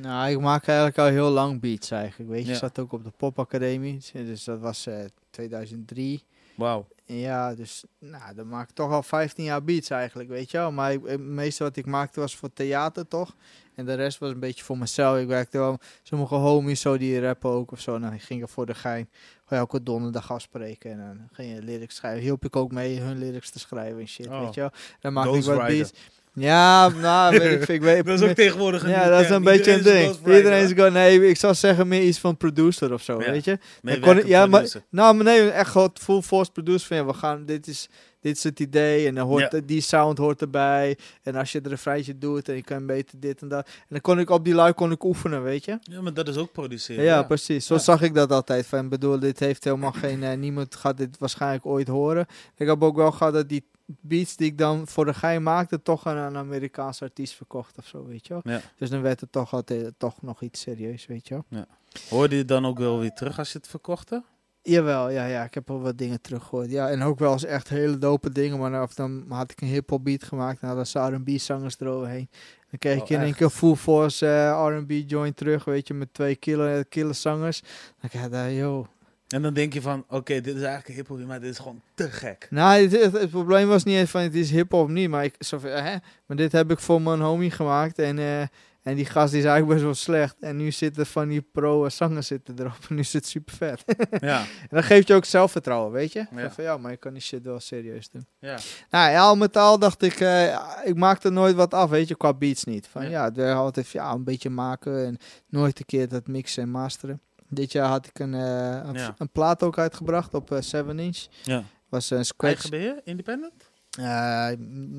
[0.00, 2.30] Nou, ik maak eigenlijk al heel lang beats eigenlijk.
[2.30, 2.52] Weet je, Ja.
[2.52, 4.00] ik zat ook op de popacademie.
[4.12, 6.24] Dus dat was eh 2003.
[6.54, 6.86] Wauw.
[7.04, 10.72] Ja, dus nou, dan maak ik toch al 15 jaar beats eigenlijk, weet je wel.
[10.72, 13.34] Maar ik, het meeste wat ik maakte was voor theater, toch?
[13.74, 15.18] En de rest was een beetje voor mezelf.
[15.18, 17.94] Ik werkte wel sommige homies zo die rappen ook of zo.
[17.94, 19.08] En dan ging ik voor de gein
[19.56, 20.90] elke donderdag afspreken.
[20.90, 22.22] En dan ging je lyrics schrijven.
[22.22, 24.40] Hielp ik ook mee hun lyrics te schrijven en shit, Oh.
[24.40, 24.70] weet je wel.
[25.00, 25.92] Dan maakte ik wat beats.
[26.40, 29.30] Ja, nou, weet ik, veel, ik weet Dat is ook tegenwoordig een ja, dat is
[29.30, 30.16] een beetje een ding.
[30.36, 33.58] Iedereen is gewoon, nee, ik zou zeggen meer iets van producer of zo, weet je.
[33.82, 34.82] Dan kon ja, maar- producer.
[34.90, 37.88] Nou, maar nee, echt gewoon full force produce van ja, we gaan, dit is,
[38.20, 39.60] dit is het idee en dan hoort Ja.
[39.64, 43.42] die sound hoort erbij en als je het refreintje doet en je kan beter dit
[43.42, 45.78] en dat en dan kon ik op die lui kon ik oefenen, weet je.
[45.82, 47.04] Ja, maar dat is ook produceren.
[47.04, 47.66] Ja, precies.
[47.66, 47.80] Zo Ja.
[47.80, 48.66] zag ik dat altijd.
[48.66, 52.26] Van, bedoel, dit heeft helemaal geen, eh, niemand gaat dit waarschijnlijk ooit horen.
[52.56, 53.64] Ik heb ook wel gehad dat die
[54.00, 57.86] beats die ik dan voor de gein maakte, toch aan een Amerikaanse artiest verkocht of
[57.86, 58.54] zo, weet je wel.
[58.54, 58.60] Ja.
[58.76, 61.64] Dus dan werd het toch altijd toch nog iets serieus, weet je wel.
[62.08, 64.22] Hoorde je het dan ook wel weer terug als je het verkochte?
[64.62, 66.70] Jawel, ja, ja, ik heb al wat dingen teruggehoord.
[66.70, 68.58] Ja, en ook wel eens echt hele dope dingen.
[68.58, 70.60] Maar dan, of dan had ik een hip-hop beat gemaakt.
[70.60, 72.28] Nou, dan zaten R&B-zangers eroverheen.
[72.70, 75.94] Dan kreeg Oh, ik in één keer full force eh, R&B joint terug, weet je,
[75.94, 77.62] met twee killer, killer zangers.
[78.00, 78.86] Dan je daar, yo.
[79.28, 82.10] En dan denk je van, oké, dit is eigenlijk hiphop, maar dit is gewoon te
[82.10, 82.46] gek.
[82.50, 85.08] Nou, het, het, het probleem was niet eens van het is hip-hop niet.
[85.08, 85.96] Maar, ik, zo, hè?
[86.26, 87.98] maar dit heb ik voor mijn homie gemaakt.
[87.98, 88.40] En, eh,
[88.82, 90.36] en die gast die is eigenlijk best wel slecht.
[90.40, 92.76] En nu zitten van die pro-zangers zitten erop.
[92.88, 93.84] En nu is het super vet.
[94.20, 96.26] Ja, En dan geeft je ook zelfvertrouwen, weet je?
[96.36, 96.50] Ja.
[96.50, 98.26] Van, ja, maar ik kan die shit wel serieus doen.
[98.38, 98.58] ja.
[98.90, 102.16] Nou ja, al met al dacht ik, eh, ik maakte nooit wat af, weet je,
[102.16, 102.86] qua beats niet.
[102.86, 103.30] Van Ja.
[103.34, 105.16] ja, altijd ja, een beetje maken en
[105.48, 107.20] nooit een keer dat mixen en masteren.
[107.48, 109.14] Dit jaar had ik een, eh, een, Ja.
[109.18, 111.26] een plaat ook uitgebracht op eh 7 inch.
[111.42, 111.62] ja.
[111.88, 112.54] Was een scratch.
[112.54, 113.70] Eigen beheer, independent?
[113.98, 114.04] Eh,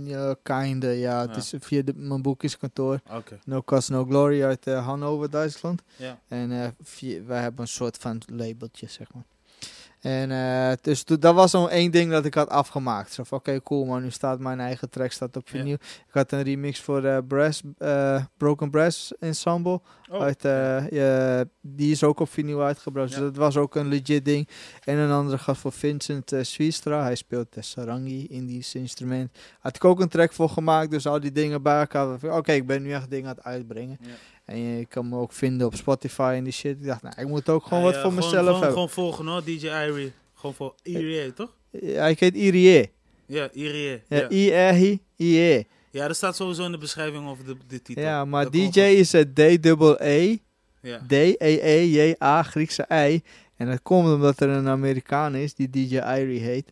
[0.04, 1.22] ja, kinda, ja.
[1.22, 1.36] Het Ja.
[1.38, 3.00] is via de, mijn boekingskantoor.
[3.46, 5.82] No Cost No Glory uit eh, Hannover, Duitsland.
[5.96, 6.20] ja.
[6.28, 9.24] En eh, via- wij hebben een soort van labeltje, zeg maar.
[10.00, 13.14] En eh, dus dat was al één ding dat ik had afgemaakt.
[13.14, 15.60] Zo van, oké, cool man, nu staat mijn eigen track staat op Ja.
[15.60, 15.74] vinyl.
[15.74, 19.82] Ik had een remix voor eh Brass, eh, Broken Brass Ensemble.
[20.12, 20.42] Oh, uit,
[20.92, 23.10] ja, die is ook op vinyl uitgebracht.
[23.10, 23.16] Ja.
[23.16, 24.48] Dus dat was ook een legit ding.
[24.84, 27.04] En een andere gast voor Vincent Swiestra.
[27.04, 29.38] Hij speelt de sarangi, Indisch instrument.
[29.60, 30.92] Had ik ook een track voor gemaakt.
[30.92, 32.18] Dus al die dingen bij elkaar.
[32.24, 34.00] Oké, ik ben nu echt dingen aan het uitbrengen.
[34.50, 36.78] En je kan me ook vinden op Spotify en die shit.
[36.80, 38.72] Ik dacht, nou, ik moet ook gewoon Ja, wat ja, voor gewoon- mezelf gewoon, hebben.
[38.74, 40.12] Gewoon volgen hoor, DJ Irie.
[40.34, 41.54] Gewoon voor Irie, toch?
[41.72, 42.92] Ja, ik heet Irie.
[43.26, 44.02] Ja, Irie.
[44.08, 44.30] Ja.
[44.30, 45.64] I-R-I-E.
[45.92, 48.04] ja, dat staat sowieso in de beschrijving over de, de titel.
[48.04, 50.38] Ja, maar Dat DJ is het D-E-E.
[50.82, 51.00] Ja.
[51.08, 53.22] D-E-E-J-A, Griekse I.
[53.56, 56.72] En dat komt omdat er een Amerikaan is die DJ Irie heet.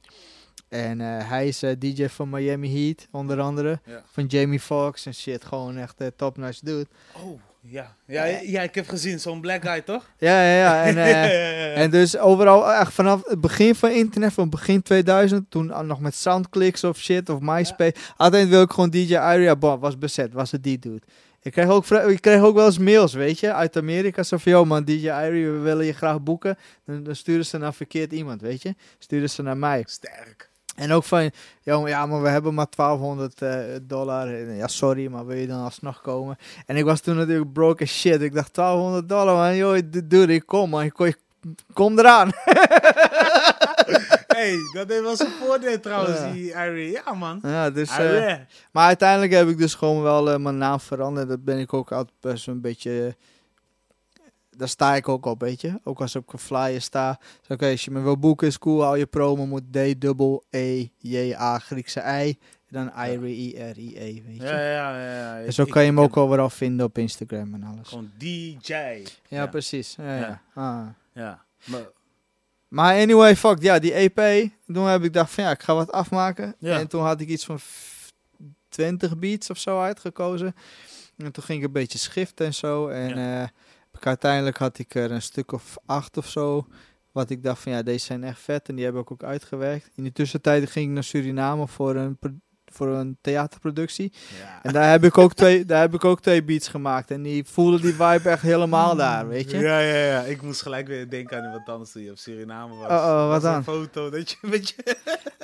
[0.70, 3.80] En eh, hij is eh, DJ van Miami Heat, onder andere.
[3.86, 4.04] Ja.
[4.12, 5.46] Van Jamie Foxx en shit.
[5.46, 6.88] Gewoon echt eh, top nice dude.
[7.16, 7.96] Oh, ja.
[8.06, 10.10] Ja, ja, ik heb gezien, zo'n black guy, toch?
[10.18, 10.84] Ja, ja, ja.
[10.84, 11.74] En, eh, Ja, ja, ja.
[11.74, 16.16] En dus overal, echt vanaf het begin van internet, van begin 2000, toen nog met
[16.16, 17.96] Soundclicks of shit, of MySpace.
[18.18, 21.02] Altijd wil ik gewoon DJ Iria, boah, was bezet, was het die dude.
[21.42, 24.24] Ik kreeg, ook, ik kreeg ook wel eens mails, weet je, uit Amerika.
[24.24, 26.58] Zo van, yo man, DJ Irie, we willen je graag boeken.
[26.86, 28.76] Dan, dan sturen ze naar verkeerd iemand, weet je.
[28.98, 29.84] Sturen ze naar mij.
[29.88, 30.50] Sterk.
[30.78, 31.32] En ook van,
[31.66, 34.30] maar ja, maar we hebben maar 1200 eh, dollar.
[34.54, 36.38] Ja, sorry, maar wil je dan alsnog komen?
[36.66, 38.22] En ik was toen natuurlijk broke as shit.
[38.22, 39.56] Ik dacht, 1200 dollar, man.
[39.56, 40.84] Yo, d- dude, ik kom, man.
[40.84, 41.18] Ik,
[41.74, 42.30] kom eraan.
[44.28, 46.32] hey, dat heeft wel zijn voordeel trouwens, Ja.
[46.32, 46.92] die Irie.
[46.92, 47.40] Ja, man.
[47.44, 48.40] Ja, dus, Irie.
[48.72, 51.28] maar uiteindelijk heb ik dus gewoon wel eh, mijn naam veranderd.
[51.28, 53.16] Dat ben ik ook altijd best een beetje...
[54.58, 55.80] daar sta ik ook op, weet je.
[55.84, 57.20] Ook als ik op een flyer sta.
[57.40, 58.82] Dus Oké, als je me wil boeken is cool.
[58.82, 62.38] Hou je promo moet D-E-E-J-A Griekse I.
[62.70, 64.44] En dan I-R-I-E, weet je.
[64.44, 65.38] Ja, ja, ja.
[65.38, 65.44] ja.
[65.46, 67.88] En zo kan je hem ook overal vinden op Instagram en alles.
[67.88, 68.56] Gewoon DJ.
[68.74, 69.48] Ja, ja.
[69.48, 69.96] precies.
[69.98, 70.42] Ja, ja.
[70.54, 70.88] Ah.
[71.14, 71.44] Ja.
[71.66, 71.88] Maar,
[72.68, 74.50] Maar anyway, fuck, ja, die EP.
[74.66, 76.56] Toen heb ik gedacht van ja, ik ga wat afmaken.
[76.60, 78.12] En toen had ik iets van f-
[78.70, 80.56] 20 beats of zo uitgekozen.
[81.18, 82.88] En toen ging ik een beetje schiften en zo.
[82.88, 83.42] En Ja.
[83.42, 83.48] eh,
[84.06, 86.68] uiteindelijk had ik er een stuk of acht of zo.
[87.12, 88.70] Wat ik dacht van ja, deze zijn echt vet.
[88.70, 89.90] En die heb ik ook uitgewerkt.
[89.96, 92.18] In de tussentijd ging ik naar Suriname voor een,
[92.78, 94.14] voor een theaterproductie.
[94.40, 94.60] ja.
[94.64, 97.12] En daar heb ik ook twee, daar heb ik ook twee beats gemaakt.
[97.12, 99.58] En die voelde die vibe echt helemaal daar, weet je.
[99.58, 100.22] Ja, ja, ja.
[100.22, 102.90] Ik moest gelijk weer denken aan wat anders je op Suriname was.
[102.90, 103.64] Oh, oh, wat Was een dan?
[103.64, 104.76] foto dat je met je...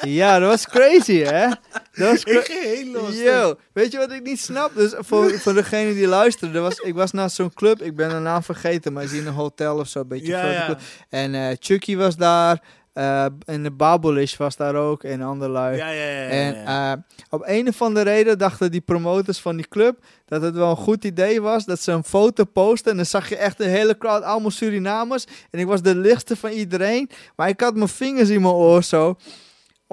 [0.01, 1.47] Ja, dat was crazy, hè?
[1.91, 3.15] Dat was cra- Ik ging heel los.
[3.19, 4.71] Yo, weet je wat ik niet snap?
[4.75, 8.15] Dus voor, voor degene die luisterde, was, ik was naar zo'n club, ik ben de
[8.19, 10.77] naam vergeten, maar is in een hotel of zo, een beetje Ja, ja.
[11.09, 12.61] En eh Chucky was daar,
[12.93, 15.77] eh, en de Babolish was daar ook, en andere lui.
[15.77, 16.27] Ja, ja, ja.
[16.27, 16.93] En eh,
[17.29, 20.75] op een of andere reden dachten die promoters van die club dat het wel een
[20.75, 22.91] goed idee was dat ze een foto posten.
[22.91, 25.25] En dan zag je echt de hele crowd, allemaal Surinamers.
[25.51, 27.09] En ik was de lichtste van iedereen.
[27.35, 29.17] Maar ik had mijn vingers in mijn oor zo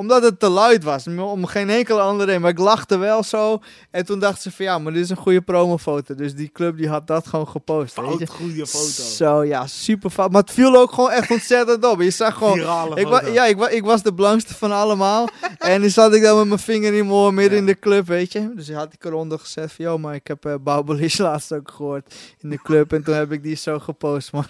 [0.00, 2.40] omdat het te luid was, om geen enkele andere reden.
[2.40, 3.60] Maar ik lachte wel zo.
[3.90, 6.14] En toen dachten ze van ja, maar dit is een goede promofoto.
[6.14, 7.96] Dus die club die had dat gewoon gepost.
[7.96, 8.26] Weet je?
[8.26, 8.86] Fout, goede foto.
[9.02, 10.30] Zo ja, super fout.
[10.32, 12.00] Maar het viel ook gewoon echt ontzettend op.
[12.00, 15.28] Je zag gewoon, Virale ik, wa ja, ik, wa ik was de blankste van allemaal.
[15.58, 17.58] en nu zat ik dan met mijn vinger in mijn midden Ja.
[17.58, 18.52] in de club, weet je.
[18.54, 22.14] Dus had ik eronder gezet van, joh, maar ik heb uh, Baubelish laatst ook gehoord
[22.40, 22.92] in de club.
[22.92, 24.44] en toen heb ik die zo gepost, man.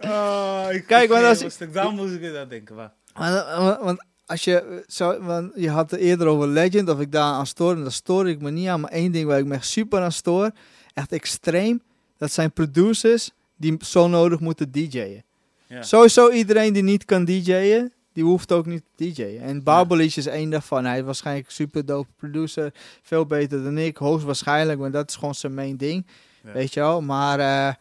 [0.00, 2.74] Oh, ik Kijk, maar als ik- daarom moest ik aan denken.
[2.74, 2.92] Maar.
[3.14, 3.44] Want,
[3.80, 7.32] want- als je, eh, zo, want je had het eerder over Legend, of ik daar
[7.32, 8.80] aan stoor, en daar stoor ik me niet aan.
[8.80, 10.50] Maar één ding waar ik me echt super aan stoor,
[10.94, 11.82] echt extreem,
[12.18, 15.22] dat zijn producers die zo nodig moeten DJ'en.
[15.66, 15.82] Ja.
[15.82, 19.40] Sowieso iedereen die niet kan DJ'en, die hoeft ook niet te DJ'en.
[19.40, 20.84] En Babelish is één daarvan.
[20.84, 25.16] Hij is waarschijnlijk een super dope producer, veel beter dan ik, hoogstwaarschijnlijk, want dat is
[25.16, 26.06] gewoon zijn main ding.
[26.44, 26.52] Ja.
[26.52, 27.74] Weet je wel, maar eh,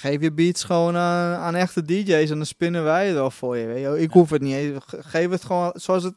[0.00, 3.56] geef je beats gewoon aan, aan echte DJ's en dan spinnen wij het wel voor
[3.56, 3.66] je.
[3.66, 4.00] Weet je.
[4.02, 4.54] Ik hoef het niet.
[4.54, 4.84] eens.
[4.86, 6.14] Ge- Geef het gewoon zoals het.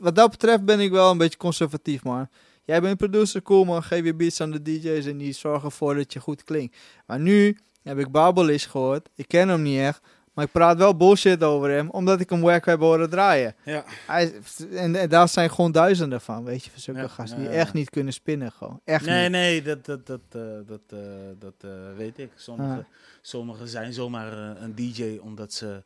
[0.00, 2.28] Wat dat betreft ben ik wel een beetje conservatief, man.
[2.64, 3.82] Jij bent producer, cool man.
[3.82, 6.76] Geef je beats aan de DJ's en die zorgen ervoor dat je goed klinkt.
[7.06, 9.08] Maar nu heb ik Babelish gehoord.
[9.14, 10.00] Ik ken hem niet echt.
[10.38, 13.54] Maar ik praat wel bullshit over hem, omdat ik hem wack heb horen draaien.
[13.64, 13.84] Ja.
[14.06, 14.34] Hij,
[14.72, 17.54] en, en daar zijn gewoon duizenden van, weet je, van zulke Ja, gasten die ja.
[17.54, 18.80] echt niet kunnen spinnen, gewoon.
[18.84, 19.30] Echt Nee, niet.
[19.30, 20.98] nee, dat, dat, dat, eh, dat, eh,
[21.38, 22.30] dat eh, weet ik.
[22.34, 22.84] Sommige,
[23.20, 24.32] sommigen zijn zomaar
[24.62, 25.82] een DJ omdat ze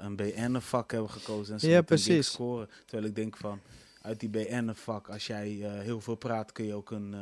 [0.00, 1.54] een BN-vak hebben gekozen.
[1.54, 2.32] En ze Ja, precies.
[2.32, 2.68] scoren.
[2.86, 3.60] Terwijl ik denk van,
[4.02, 7.14] uit die BN-vak, als jij heel veel praat, kun je ook een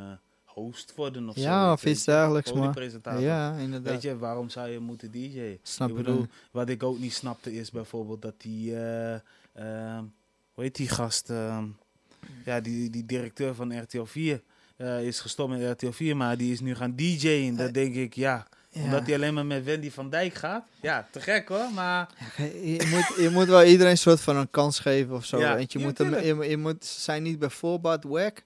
[0.55, 1.41] host worden of zo.
[1.41, 2.73] Ja, of weet iets dergelijks, man.
[3.19, 3.91] Ja, inderdaad.
[3.93, 5.11] Weet je, waarom zou je moeten?
[5.63, 8.75] Snap ik bedoel, wat ik ook niet snapte is bijvoorbeeld dat die,
[9.53, 10.03] ehm,
[10.53, 11.29] hoe heet die gast?
[11.29, 11.63] ehm,
[12.45, 14.41] ja, die, die directeur van RTL 4
[14.77, 17.55] eh, is gestopt met RTL 4, maar die is nu gaan DJ'en.
[17.55, 18.83] Dat denk ik, ja, Ja.
[18.83, 20.65] omdat hij alleen maar met Wendy van Dijk gaat.
[20.81, 22.09] Ja, te gek hoor, maar
[22.63, 25.39] je, moet, je moet wel iedereen een soort van een kans geven of zo.
[25.39, 28.43] Ja, Want je, ja, moet hem, je, je moet zijn niet bij voorbaat wack.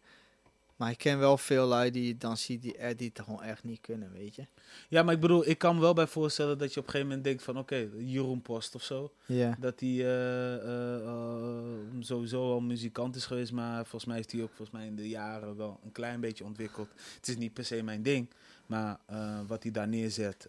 [0.80, 3.82] Maar ik ken wel veel lui die dan ziet die, die het gewoon echt niet
[3.82, 4.46] kunnen, weet je.
[4.90, 7.08] Ja, maar ik bedoel, ik kan me wel bij voorstellen dat je op een gegeven
[7.08, 9.14] moment denkt van, oké, Jeroen Post of zo.
[9.26, 9.56] Ja.
[9.60, 11.64] Dat hij eh, eh, eh,
[12.00, 15.10] sowieso al muzikant is geweest, maar volgens mij heeft hij ook volgens mij in de
[15.10, 16.90] jaren wel een klein beetje ontwikkeld.
[17.16, 18.30] Het is niet per se mijn ding,
[18.66, 19.00] maar
[19.48, 20.48] wat hij daar neerzet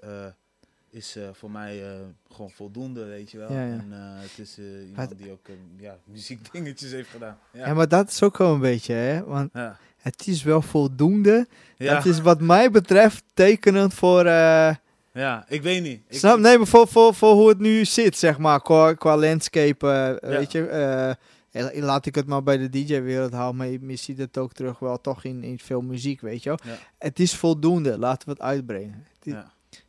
[0.91, 1.83] is voor mij
[2.29, 3.53] gewoon voldoende, weet je wel.
[3.53, 3.73] Ja, ja.
[3.73, 4.59] En het is
[4.89, 7.39] iemand die ook ja, muziekdingetjes heeft gedaan.
[7.53, 7.67] Ja.
[7.67, 9.25] Ja, maar dat is ook wel een beetje, hè.
[9.25, 9.79] Want ja.
[10.01, 11.47] Het is wel voldoende.
[11.77, 11.95] ja.
[11.95, 14.75] Dat is wat mij betreft tekenend voor, eh,
[15.13, 16.01] Ja, ik weet niet.
[16.09, 16.39] Ik, Snap?
[16.39, 19.87] Nee, maar voor, voor, voor hoe het nu zit, zeg maar, qua, qua landscape,
[20.21, 20.37] eh, Ja.
[20.39, 20.67] weet je.
[20.67, 24.79] eh, laat ik het maar bij de DJ-wereld houden, maar je, ziet het ook terug
[24.79, 26.59] wel toch in, in veel muziek, weet je wel.
[26.65, 26.79] Ja.
[26.99, 29.07] Het is voldoende, laten we het uitbrengen.
[29.25, 29.35] Het.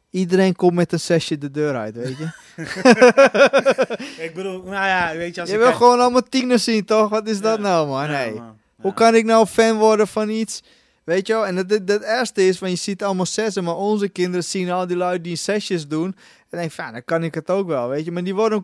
[0.09, 2.29] Iedereen komt met een sessie de deur uit, weet je.
[4.25, 7.09] ik bedoel, nou ja, weet je, als je wil kijk- gewoon allemaal tieners zien, toch?
[7.09, 8.09] Wat is dat nou, man?
[8.09, 8.33] Nee.
[8.33, 8.59] man.
[8.81, 10.61] Hoe kan ik nou fan worden van iets?
[11.03, 11.45] Weet je wel?
[11.47, 14.87] En het, het ergste is, want je ziet allemaal zessen, maar onze kinderen zien al
[14.87, 16.15] die lui die sessies doen.
[16.49, 18.11] En denk van, ja, dan kan ik het ook wel, weet je.
[18.11, 18.63] Maar die worden,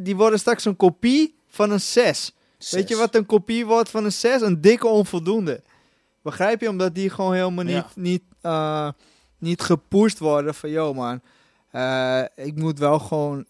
[0.00, 2.34] die worden straks een kopie van een 6.
[2.70, 2.96] Weet je Zes.
[3.04, 4.40] wat een kopie wordt van een 6?
[4.40, 5.62] Een dikke onvoldoende.
[6.22, 6.68] Begrijp je?
[6.68, 7.86] Omdat die gewoon helemaal niet, Ja.
[7.94, 8.88] niet, eh,
[9.38, 11.20] niet gepusht worden van, yo man,
[11.72, 13.44] eh, ik moet wel gewoon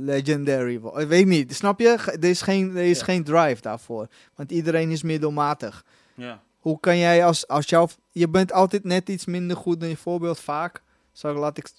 [0.00, 1.02] legendary worden.
[1.02, 1.88] Ik weet niet, snap je?
[2.20, 3.04] Er is, geen, er is Ja.
[3.04, 4.08] geen drive daarvoor.
[4.34, 5.84] Want iedereen is middelmatig.
[6.14, 6.42] Ja.
[6.58, 7.88] Hoe kan jij als, als jouw...
[8.12, 10.82] Je bent altijd net iets minder goed dan je voorbeeld, vaak.
[11.12, 11.70] Zo laat ik...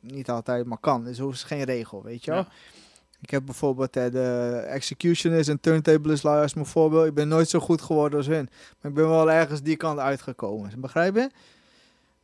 [0.00, 1.04] Niet altijd, maar kan.
[1.04, 2.40] Dus er is geen regel, weet je wel?
[2.40, 2.48] Ja.
[3.20, 7.06] Ik heb bijvoorbeeld eh, de Executioners en Turntablers lui als mijn voorbeeld.
[7.06, 8.48] Ik ben nooit zo goed geworden als hun.
[8.80, 10.80] Maar ik ben wel ergens die kant uitgekomen.
[10.80, 11.30] Begrijp je?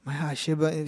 [0.03, 0.87] Maar ja, als je,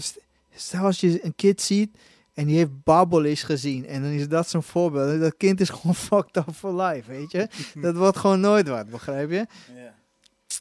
[0.54, 1.96] stel als je een kid ziet
[2.38, 3.86] en die heeft Babbelish gezien.
[3.86, 5.20] En dan is dat zo'n voorbeeld.
[5.20, 7.48] Dat kind is gewoon fucked up for life, weet je?
[7.82, 9.46] Dat wordt gewoon nooit wat, begrijp je?
[9.76, 9.94] Ja.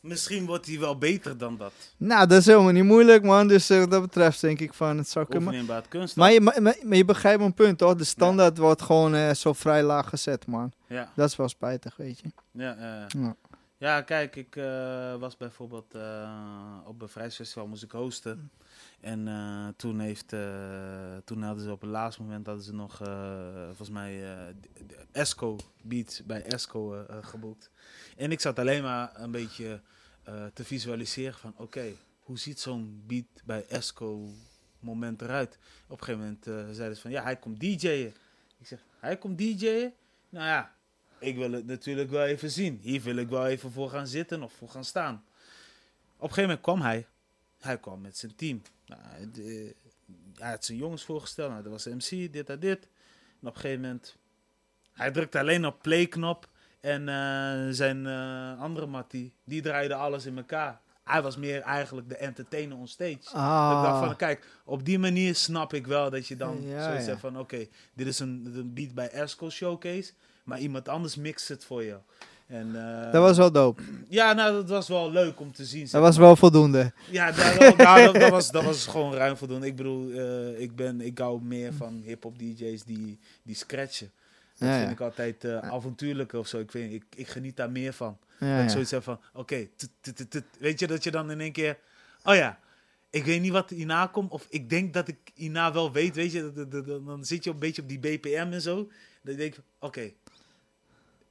[0.02, 1.72] Misschien wordt hij wel beter dan dat.
[1.98, 3.48] Nou, dat is helemaal niet moeilijk, man.
[3.48, 5.42] Dus eh, dat betreft denk ik van het kunnen.
[5.48, 6.16] Oefeninbaar kunst.
[6.16, 7.96] Maar je, maar, maar- maar je begrijpt mijn punt, toch?
[7.96, 10.72] De standaard wordt gewoon eh, zo vrij laag gezet, man.
[10.88, 12.32] Ja, Dat is wel spijtig, weet je.
[12.52, 13.36] ja, Ja.
[13.78, 15.96] ja, kijk, ik eh, was bijvoorbeeld
[16.86, 18.52] op een vrijheidsfestival moest ik hosten.
[19.00, 23.02] En eh, toen, heeft, eh, toen hadden ze op het laatste moment hadden ze nog,
[23.02, 24.18] eh, volgens mij,
[24.62, 27.72] de- de Esco Beats bij Esco geboekt.
[28.18, 29.82] En ik zat alleen maar een beetje
[30.54, 31.86] te visualiseren van, oké,
[32.20, 34.30] hoe ziet zo'n beat bij Esco
[34.80, 35.58] moment eruit?
[35.88, 38.14] Op een gegeven moment zeiden ze van, ja, hij komt DJ'en.
[38.58, 39.94] Ik zeg, hij komt DJ'en?
[40.30, 40.76] Nou ja,
[41.20, 42.80] ik wil het natuurlijk wel even zien.
[42.82, 45.14] Hier wil ik wel even voor gaan zitten of voor gaan staan.
[45.16, 45.24] Op
[46.30, 47.08] een gegeven moment kwam hij.
[47.60, 48.62] Hij kwam met zijn team.
[48.88, 49.76] Nou, de-
[50.36, 51.50] hij had zijn jongens voorgesteld.
[51.52, 52.88] Nou, dat was MC, dit en dit.
[53.42, 54.16] En op een gegeven moment...
[54.94, 56.50] Hij drukte alleen op play-knop.
[56.80, 60.80] En eh, zijn eh, andere mattie, die draaide alles in elkaar.
[61.04, 63.20] Hij was meer eigenlijk de entertainer on stage.
[63.34, 63.70] Ah.
[63.72, 66.84] Dat ik dacht van, kijk, op die manier snap ik wel dat je dan Ja,
[66.84, 67.10] zoiets ja.
[67.10, 70.12] hebt van, oké, dit is een, een beat bij Esco Showcase,
[70.44, 72.02] maar iemand anders mixt het voor jou.
[72.48, 73.82] En, eh, dat was wel dope.
[74.10, 75.88] Ja, nou, dat was wel leuk om te zien.
[75.92, 76.92] Dat was wel voldoende.
[77.10, 79.68] Ja, dat, dat, nou, dat, dat was, dat was gewoon ruim voldoende.
[79.68, 84.12] Ik bedoel, eh, ik, ben, ik hou meer van hip-hop DJ's die, die scratchen.
[84.58, 84.92] Dat Ja, vind ja.
[84.94, 86.60] ik altijd avontuurlijker of zo.
[86.60, 88.18] Ik, vind, ik, ik geniet daar meer van.
[88.40, 89.68] Ja, Dat ik zoiets heb van, oké,
[90.60, 91.78] weet je dat je dan in één keer,
[92.24, 92.60] oh ja,
[93.10, 96.32] ik weet niet wat hierna komt, of ik denk dat ik hierna wel weet, weet
[96.32, 98.90] je, dat- dat- dat- dat- dan zit je een beetje op die BPM en zo.
[99.22, 100.12] Dan denk ik, oké,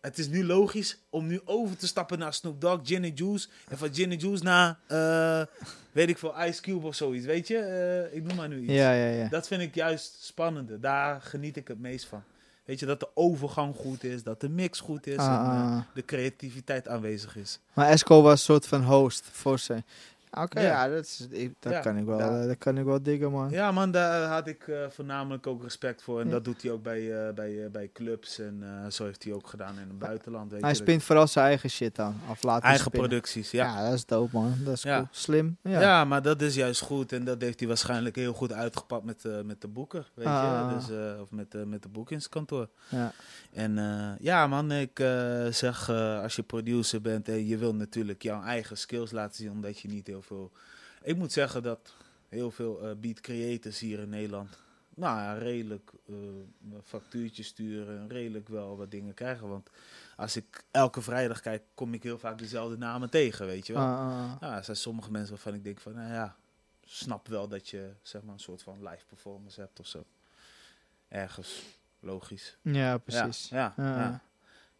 [0.07, 3.79] het is nu logisch om nu over te stappen naar Snoop Dogg, Gin Juice, en
[3.79, 5.47] van Gin Juice naar, eh,
[5.93, 8.73] weet ik veel, Ice Cube of zoiets, weet je, Eh, ik noem maar nu iets.
[8.73, 9.29] Ja, ja, ja.
[9.29, 12.23] Dat vind ik juist spannender, daar geniet ik het meest van.
[12.65, 15.77] Weet je, dat de overgang goed is, dat de mix goed is Ah, en eh,
[15.77, 15.81] ah.
[15.95, 17.59] de creativiteit aanwezig is.
[17.73, 19.85] Maar Esco was een soort van host voor zijn.
[20.43, 20.67] Oké, Ja.
[20.67, 20.89] ja.
[20.89, 22.41] dat, is, ik- dat, Ja, kan ik wel, ja.
[22.41, 23.51] eh, dat kan ik wel diggen, man.
[23.51, 26.21] Ja, man, daar had ik eh, voornamelijk ook respect voor.
[26.21, 26.33] En Ja.
[26.33, 28.39] dat doet hij ook bij, eh, bij, eh, bij clubs.
[28.39, 30.51] En eh, zo heeft hij ook gedaan in het buitenland.
[30.51, 32.21] Weet Hij je, spint vooral zijn eigen shit aan.
[32.31, 33.09] Of laat eigen spinnen.
[33.09, 33.65] producties, ja.
[33.65, 33.85] Ja.
[33.85, 34.55] dat is dope, man.
[34.65, 34.95] Dat is Ja.
[34.97, 35.09] cool.
[35.11, 35.57] Slim.
[35.63, 35.81] Ja.
[35.81, 36.05] Ja.
[36.05, 37.13] maar dat is juist goed.
[37.13, 40.11] En dat heeft hij waarschijnlijk heel goed uitgepakt met, eh, met de boeker.
[40.15, 40.69] Weet Ah.
[40.71, 40.77] je?
[40.77, 42.69] Dus, eh, of met, eh, met de boekingskantoor.
[42.89, 43.13] Ja.
[43.53, 47.75] En eh, ja, man, ik eh, zeg eh, als je producer bent en je wil
[47.75, 50.53] natuurlijk jouw eigen skills laten zien, omdat je niet heel veel.
[51.03, 51.95] Ik moet zeggen dat
[52.29, 54.59] heel veel eh, beat creators hier in Nederland,
[54.95, 56.15] nou ja, redelijk eh
[56.85, 59.49] factuurtjes sturen en redelijk wel wat dingen krijgen.
[59.49, 59.71] Want
[60.17, 63.83] als ik elke vrijdag kijk, kom ik heel vaak dezelfde namen tegen, weet je wel.
[63.83, 64.37] Ah, ah, ah.
[64.41, 66.37] Ja, er zijn sommige mensen waarvan ik denk van, nou ja,
[66.85, 70.05] snap wel dat je zeg maar een soort van live performance hebt of zo.
[71.09, 71.63] Ergens,
[72.01, 72.57] logisch.
[72.63, 73.49] ja, precies.
[73.49, 74.23] Ja, ja, Ja.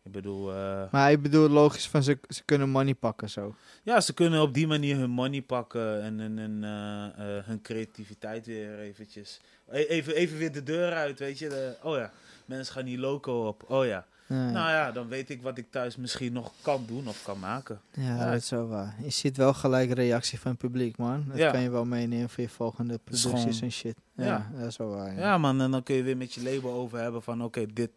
[0.07, 3.55] Ik bedoel, eh, Maar ik bedoel logisch van ze, ze kunnen money pakken zo.
[3.83, 7.63] ja, ze kunnen op die manier hun money pakken en, en, en, eh, eh, hun
[7.63, 9.41] creativiteit weer eventjes.
[9.71, 11.49] E- Even, even weer de deur uit, weet je.
[11.49, 12.11] De, oh ja,
[12.45, 13.65] mensen gaan hier loco op.
[13.71, 14.07] Oh ja.
[14.29, 17.81] Nou ja, dan weet ik wat ik thuis misschien nog kan doen of kan maken.
[17.93, 18.25] ja, ja.
[18.31, 18.97] dat is zo waar.
[19.03, 21.25] Je ziet wel gelijk reactie van het publiek, man.
[21.29, 21.51] Dat Ja.
[21.51, 23.97] kan je wel meenemen voor je volgende producties en shit.
[24.17, 24.51] Ja, Ja.
[24.59, 25.13] dat is wel waar.
[25.15, 25.21] Ja.
[25.21, 27.91] Ja man, en dan kun je weer met je label over hebben van oké, dit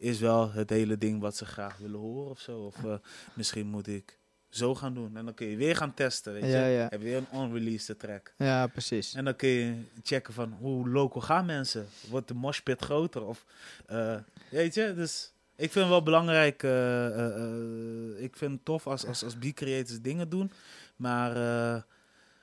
[0.00, 2.58] is wel het hele ding wat ze graag willen horen of zo.
[2.58, 2.94] Of eh,
[3.34, 4.18] misschien moet ik
[4.48, 5.16] zo gaan doen.
[5.16, 6.48] En dan kun je weer gaan testen, weet je.
[6.48, 6.86] Ja, ja.
[6.90, 8.34] Heb weer een unreleased track.
[8.38, 9.14] Ja, precies.
[9.14, 11.86] En dan kun je checken van hoe local gaan mensen.
[12.10, 13.24] Wordt de moshpit groter?
[13.24, 13.44] Of,
[13.86, 14.16] eh,
[14.50, 16.62] weet je, dus ik vind het wel belangrijk.
[16.62, 20.52] eh, ik vind het tof als, als, als beat-creators dingen doen.
[20.96, 21.32] Maar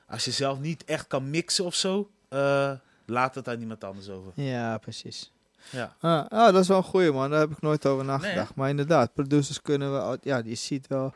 [0.08, 2.12] als je zelf niet echt kan mixen of zo,
[3.06, 4.32] laat het aan iemand anders over.
[4.36, 5.32] Ja, precies.
[5.72, 7.30] Ja, Ah, ah, dat is wel een goeie man.
[7.30, 8.36] Daar heb ik nooit over nagedacht.
[8.36, 10.18] Nee, maar inderdaad, producers kunnen wel...
[10.22, 11.14] Ja, je ziet wel,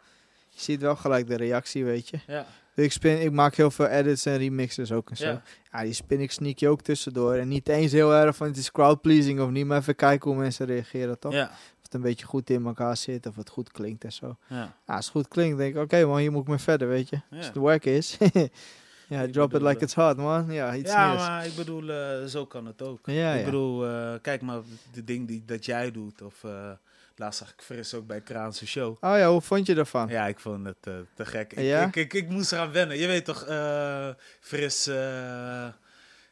[0.50, 2.20] je ziet wel gelijk de reactie, weet je.
[2.28, 2.46] ja,
[2.76, 5.26] Ik, spin, ik maak heel veel edits en remixes ook en zo.
[5.26, 5.42] ja.
[5.72, 7.34] Ja, die spin ik sneak je ook tussendoor.
[7.34, 10.40] En niet eens heel erg van het is crowdpleasing of niet, maar even kijken hoe
[10.40, 11.34] mensen reageren, toch?
[11.34, 14.36] ja, Of het een beetje goed in elkaar zit, of het goed klinkt en zo.
[14.48, 14.76] ja.
[14.86, 17.22] Als het goed klinkt, denk ik, oké man, hier moet ik mee verder, weet je.
[17.32, 18.18] Als het werk is,
[19.10, 20.52] ja, drop it like eh, it's hot, man.
[20.52, 23.00] Ja, iets ja, maar ik bedoel, eh, zo kan het ook.
[23.04, 23.46] Ja, ik ja.
[23.46, 24.62] bedoel, eh, kijk maar,
[24.94, 26.22] de ding die, dat jij doet.
[26.22, 26.72] Of uh,
[27.16, 28.98] laatst zag ik Fris ook bij Kraanse Show.
[29.02, 30.08] Oh ja, hoe vond je ervan?
[30.08, 30.82] Ja, ik vond het
[31.14, 31.54] te gek.
[31.54, 31.86] Ik, Ja?
[31.86, 32.98] ik, ik, ik moest eraan wennen.
[32.98, 33.46] Je weet toch,
[34.40, 34.88] Fris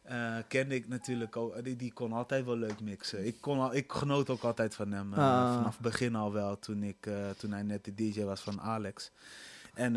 [0.07, 1.63] eh, kende ik natuurlijk ook.
[1.63, 3.25] Die, die kon altijd wel leuk mixen.
[3.25, 5.13] Ik, kon al, ik genoot ook altijd van hem.
[5.13, 5.55] Ah.
[5.55, 9.11] Vanaf het begin al wel, toen, ik, toen hij net de DJ was van Alex.
[9.73, 9.95] En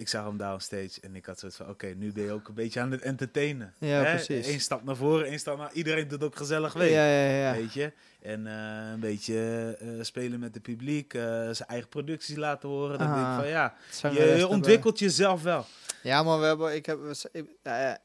[0.00, 2.54] ik zag hem downstage en ik had zoiets van, oké, nu ben je ook een
[2.54, 3.74] beetje aan het entertainen.
[3.78, 4.46] Ja, precies.
[4.46, 5.72] Eén stap naar voren, één stap naar...
[5.72, 6.90] Iedereen doet ook gezellig mee.
[6.90, 7.36] ja, ja.
[7.36, 7.52] ja.
[7.52, 7.92] Weet je?
[8.22, 9.36] En eh, een beetje
[9.80, 12.98] eh, spelen met het publiek, eh, zijn eigen producties laten horen.
[12.98, 14.42] Dan denk ik Ah, van ja, je, erbij.
[14.42, 15.64] ontwikkelt jezelf wel.
[16.02, 16.98] Ja, maar we hebben, ik heb,
[17.32, 17.46] ik-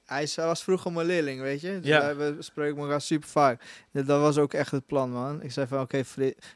[0.06, 1.80] hij was vroeger mijn leerling, weet je.
[1.80, 2.16] Dus Ja.
[2.16, 3.62] we spreken elkaar super vaak.
[3.92, 5.42] Dat dat was ook echt het plan, man.
[5.42, 6.04] Ik zei van, oké,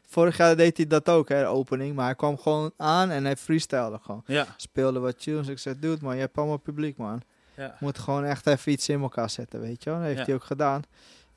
[0.08, 1.94] vorig jaar deed hij dat ook, hè, de opening.
[1.94, 4.22] Maar hij kwam gewoon aan en hij freestylde gewoon.
[4.26, 5.48] Ja, Speelde wat tunes.
[5.48, 7.22] Ik zei, dude, man, je hebt allemaal publiek, man.
[7.56, 7.64] ja.
[7.64, 9.98] Je moet gewoon echt even iets in elkaar zetten, weet je wel.
[9.98, 10.24] Dat heeft Ja.
[10.24, 10.82] hij ook gedaan.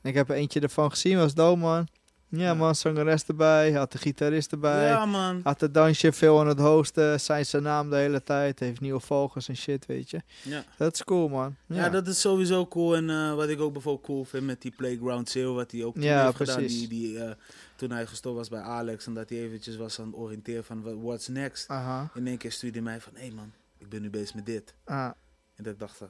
[0.02, 1.88] En ik heb er eentje ervan gezien, was dope, man.
[2.36, 4.88] Ja, man, zangeres erbij, had de gitarist erbij.
[4.88, 5.40] ja man.
[5.44, 9.00] Had de dansje veel aan het hosten, zei zijn naam de hele tijd, heeft nieuwe
[9.00, 10.22] volgers en shit, weet je.
[10.44, 10.64] Ja.
[10.78, 11.56] Dat is cool, man.
[11.66, 11.90] Ja.
[11.90, 12.96] dat is sowieso cool.
[12.96, 15.94] En eh, wat ik ook bijvoorbeeld cool vind met die Playground Sale, wat hij ook
[15.94, 16.60] toen Ja, heeft gedaan.
[16.66, 17.32] Die, die, eh,
[17.76, 21.02] toen hij gestopt was bij Alex en dat hij eventjes was aan het oriënteren van
[21.02, 21.70] what's next.
[21.70, 22.10] Aha.
[22.14, 24.46] In één keer stuurde hij mij van, hé hey man, ik ben nu bezig met
[24.46, 24.74] dit.
[24.84, 25.12] Ah,
[25.56, 26.10] En dat ik dacht van,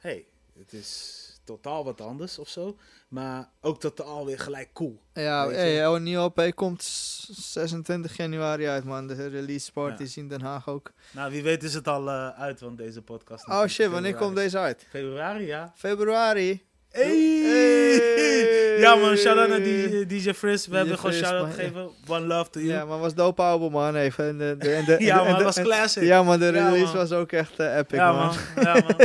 [0.00, 0.24] hé, hey,
[0.58, 2.76] het is totaal wat anders of zo.
[3.08, 5.00] Maar ook totaal weer gelijk cool.
[5.12, 9.06] ja, hey, nieuwe LP komt s- 26 januari uit, man.
[9.06, 10.04] De release party Ja.
[10.08, 10.92] is in Den Haag ook.
[11.12, 13.48] Nou, wie weet is het al eh, uit, want deze podcast...
[13.48, 14.86] Oh shit, wanneer komt deze uit?
[14.90, 15.72] Februari, ja.
[15.76, 16.64] Februari.
[16.90, 17.42] Hey!
[17.44, 18.53] Hey!
[18.80, 20.64] Ja man, shout-out naar DJ, DJ Frizz.
[20.66, 21.52] We DJ hebben gewoon shout-out man.
[21.52, 21.90] gegeven.
[22.08, 22.72] One love to you.
[22.72, 23.94] Ja, maar was dope album, man.
[23.96, 24.28] Even.
[24.28, 26.02] En de, de, en de, Ja, man, was classic.
[26.02, 26.94] Ja, maar de release man.
[26.94, 28.26] was ook echt eh, epic, ja, man.
[28.26, 28.34] man.
[28.64, 28.96] Ja, man.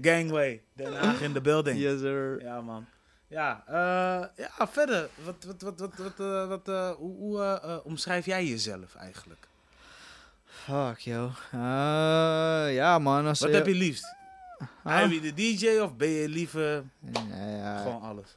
[0.00, 0.62] Gangway.
[0.76, 1.78] Den Haag in de building.
[1.78, 2.42] Yes, sir.
[2.42, 2.86] Ja, man.
[3.28, 5.08] Ja, eh, ja verder.
[5.24, 8.94] Wat, wat, wat, wat, wat, eh, wat, eh, hoe hoe eh, eh, omschrijf jij jezelf
[8.94, 9.48] eigenlijk?
[10.44, 11.30] Fuck, yo.
[11.52, 13.26] Eh, ja, man.
[13.26, 14.14] Als Wat je- heb je liefst?
[14.84, 15.00] Ah.
[15.12, 16.82] Ivy de DJ of ben je liever
[17.12, 17.76] Ja, ja.
[17.82, 18.36] gewoon alles?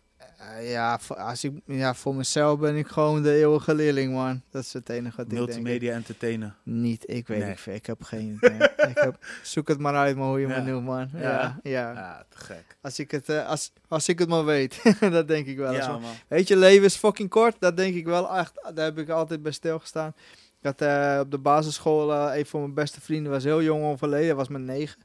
[0.58, 4.42] Eh, ja, voor, als ik, ja, voor mezelf ben ik gewoon de eeuwige leerling, man.
[4.50, 5.46] Dat is het enige wat ik denk.
[5.46, 6.56] Multimedia entertainer.
[6.64, 7.74] Niet, ik weet niet veel.
[7.74, 8.58] Ik heb geen idee.
[8.88, 10.62] ik heb, zoek het maar uit, maar hoe je Ja.
[10.62, 11.10] me noemt, man.
[11.14, 11.60] Ja, Ja.
[11.64, 11.92] ja.
[11.94, 12.78] Ja, te gek.
[12.82, 14.82] Als, ik het, eh, als, als ik het maar weet.
[15.00, 15.74] dat denk ik wel.
[15.74, 16.12] Ja, man.
[16.28, 17.56] Weet je, leven is fucking kort.
[17.60, 18.54] Dat denk ik wel echt.
[18.74, 20.14] Daar heb ik altijd bij stilgestaan.
[20.62, 24.36] Ik had eh, op de basisschool, een van mijn beste vrienden was heel jong overleden.
[24.36, 25.00] Was met negen.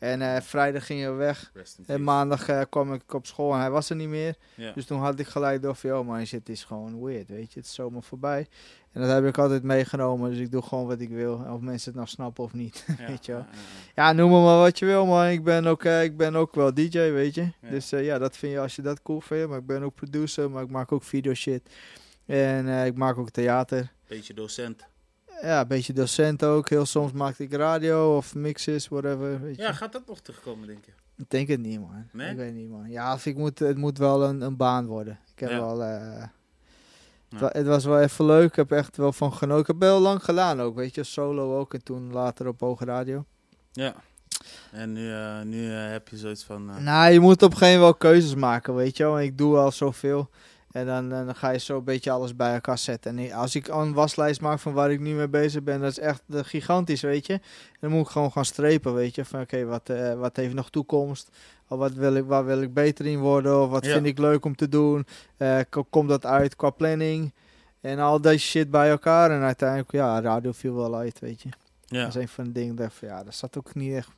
[0.00, 1.52] En eh, vrijdag ging hij weg.
[1.86, 4.34] En maandag eh, kwam ik op school en hij was er niet meer.
[4.74, 7.58] Dus toen had ik gelijk door van, yo man, shit is gewoon weird, weet je.
[7.58, 8.46] Het is zomaar voorbij.
[8.92, 11.34] En dat heb ik altijd meegenomen, dus ik doe gewoon wat ik wil.
[11.34, 13.40] Of mensen het nou snappen of niet, Ja, weet je wel.
[13.40, 13.58] ja, ja,
[13.94, 14.02] ja.
[14.08, 15.26] Ja, noem me maar wat je wil, man.
[15.26, 17.48] Ik ben ook, eh, ik ben ook wel DJ, weet je.
[17.70, 19.48] Dus ja, dat vind je als je dat cool vindt.
[19.48, 21.70] Maar ik ben ook producer, maar ik maak ook video shit.
[22.26, 23.92] En ik maak ook theater.
[24.08, 24.89] Beetje docent.
[25.42, 26.68] Ja, een beetje docent ook.
[26.68, 29.62] Heel soms maakte ik radio of mixes, whatever, weet je.
[29.62, 30.92] Ja, gaat dat nog terugkomen, denk je?
[31.16, 32.04] Ik denk het niet, man.
[32.12, 32.30] Nee?
[32.30, 32.90] Ik weet niet, man.
[32.90, 35.18] Ja, of ik moet, het moet wel een, een baan worden.
[35.34, 35.58] Ik heb Ja.
[35.60, 35.82] wel...
[35.82, 36.30] eh, Ja.
[37.30, 38.48] het wa- Het was wel even leuk.
[38.48, 39.60] Ik heb echt wel van genoten.
[39.60, 41.02] Ik heb heel lang gedaan ook, weet je.
[41.04, 43.24] Solo ook en toen later op Hoge Radio.
[43.72, 43.94] Ja.
[44.72, 46.82] En nu, eh, nu eh, heb je zoiets van...
[46.82, 49.20] Nou, je moet op een gegeven moment wel keuzes maken, weet je wel.
[49.20, 50.30] Ik doe al zoveel.
[50.70, 53.18] En dan, eh, dan ga je zo een beetje alles bij elkaar zetten.
[53.18, 55.98] En als ik een waslijst maak van waar ik nu mee bezig ben, dat is
[55.98, 57.32] echt eh, gigantisch, weet je.
[57.32, 57.40] En
[57.80, 59.24] dan moet ik gewoon gaan strepen, weet je.
[59.24, 61.28] Van oké, wat, eh, wat heeft nog toekomst?
[61.68, 63.62] Of wat wil ik, waar wil ik beter in worden?
[63.62, 63.92] Of wat Ja.
[63.92, 65.06] vind ik leuk om te doen?
[65.70, 67.32] Ko- komt dat uit qua planning?
[67.80, 69.30] En al deze shit bij elkaar.
[69.30, 71.48] En uiteindelijk, ja, radio viel wel uit, weet je.
[71.86, 71.98] Ja.
[72.04, 74.08] Dat is een van de dingen dat van, ja, daar zat ook niet echt,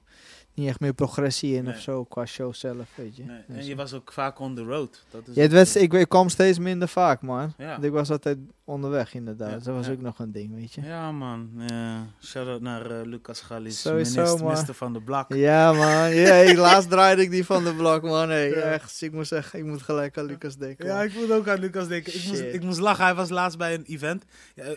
[0.54, 1.74] niet echt meer progressie in Nee.
[1.74, 3.24] of zo qua show zelf, weet je.
[3.24, 5.04] Nee, Dus, En je was ook vaak on the road.
[5.10, 7.54] Dat is ja, het eh, ik, ik kwam steeds minder vaak, man.
[7.58, 7.68] Ja.
[7.70, 9.48] Want ik was altijd onderweg, inderdaad.
[9.50, 10.82] Ja, Dus dat was ook nog een ding, weet je.
[10.82, 11.50] Ja, man.
[11.68, 12.06] Ja.
[12.22, 15.34] Shout-out naar eh, Lucas Gallis, Sowieso, minister, van de Blak.
[15.34, 16.14] Ja, man.
[16.14, 18.28] Ja, laatst draaide ik die van de blok, man.
[18.28, 19.02] Hey, echt.
[19.02, 20.86] Ik moet zeggen, ik moet gelijk aan Lucas denken.
[20.86, 22.14] Ja, ik moet ook aan Lucas denken.
[22.14, 23.04] Ik moest, ik moest lachen.
[23.04, 24.24] Hij was laatst bij een event.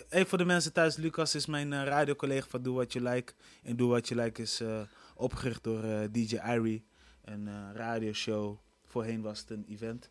[0.08, 0.96] Even voor de mensen thuis.
[0.96, 3.32] Lucas is mijn eh, radiocollega van Do What You Like.
[3.64, 4.68] En Do What You Like is eh,
[5.16, 6.84] opgericht door eh, DJ Irie.
[7.24, 8.56] Een eh, radioshow.
[8.86, 10.10] Voorheen was het een event.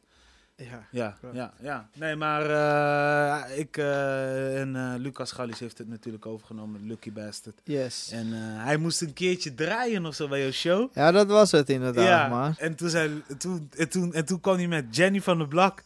[0.56, 0.88] Ja.
[0.92, 1.36] Ja, Klopt.
[1.36, 1.90] ja, ja.
[1.96, 6.88] Nee, maar eh, ik en Lucas Gallis heeft het natuurlijk overgenomen.
[6.88, 7.62] Lucky Bastard.
[7.64, 8.12] Yes.
[8.12, 8.28] En
[8.58, 10.90] hij moest een keertje draaien of zo bij jouw show.
[10.94, 12.56] Ja, dat was het inderdaad, ja, man.
[12.58, 15.84] En toen, zei, toen, en, toen, en toen kwam hij met Jenny van der Blak.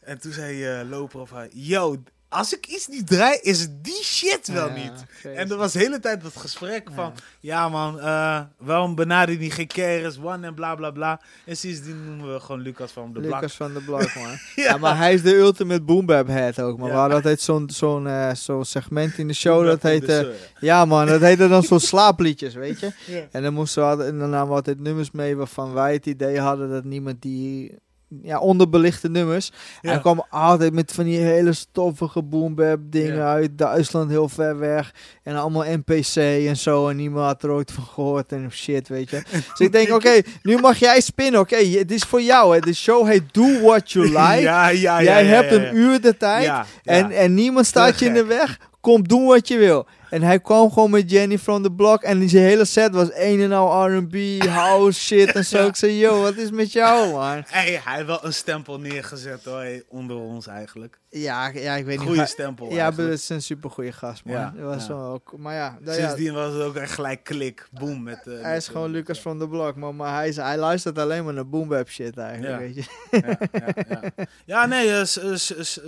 [0.00, 2.02] En toen zei eh Loper of hij, yo,
[2.32, 5.04] als ik iets niet draai, is die shit wel Ja, niet.
[5.36, 7.68] En er was de hele tijd dat gesprek van, Ja.
[7.68, 11.20] man, eh, waarom benader je niet geen keres, one en bla bla bla.
[11.44, 13.34] En sindsdien noemen we gewoon Lucas van de Blak.
[13.40, 14.28] Lucas van de Blok, man.
[14.30, 14.38] ja.
[14.54, 14.76] ja.
[14.76, 16.88] maar hij is de ultimate boom bap head ook, man.
[16.88, 20.34] We hadden altijd zo'n zo'n eh, zo'n segment in de show, dat heette...
[20.60, 22.92] Ja, man, dat heette dan zo'n slaapliedjes, weet je.
[23.30, 26.40] En dan moesten we en dan namen we altijd nummers mee waarvan wij het idee
[26.40, 27.74] hadden dat niemand die...
[28.22, 29.52] Ja, onderbelichte nummers.
[29.80, 29.90] Ja.
[29.90, 33.32] Hij kwam altijd met van die hele stoffige boombap dingen Ja.
[33.32, 34.94] uit Duitsland heel ver weg.
[35.22, 36.16] En allemaal NPC
[36.48, 36.88] en zo.
[36.88, 39.22] En niemand had er ooit van gehoord en shit, weet je.
[39.30, 41.40] Dus ik denk, oké, nu mag jij spinnen.
[41.40, 42.54] Oké, het is voor jou.
[42.54, 42.60] Hè.
[42.60, 44.40] De show heet Do What You Like.
[44.40, 46.52] ja, jij hebt een uur de tijd.
[46.84, 48.58] En, en niemand staat je in de weg.
[48.80, 49.86] Kom doen wat je wil.
[50.12, 52.02] En hij kwam gewoon met Jenny from the Block.
[52.02, 55.58] En zijn hele set was een en al R&B, house shit en zo.
[55.58, 55.66] Ja.
[55.66, 57.42] Ik zei, yo, wat is met jou, man?
[57.46, 61.00] Hey, hij heeft wel een stempel neergezet hoor, onder ons eigenlijk.
[61.08, 62.08] Ja, ja ik weet niet.
[62.08, 64.34] Goede stempel Ja, het is een supergoeie gast, man.
[64.34, 64.94] Ja, Dat was ja.
[64.94, 68.02] wel ook, maar ja, ja, Sindsdien was het ook echt gelijk klik, boom.
[68.02, 69.96] Met, eh, hij met, is gewoon eh, Lucas van de Blok, man.
[69.96, 72.58] Maar hij, is, hij luistert alleen maar naar boom bap shit eigenlijk, Ja.
[72.58, 72.84] weet je.
[73.10, 74.26] ja, ja, ja.
[74.44, 75.04] ja, nee, eh,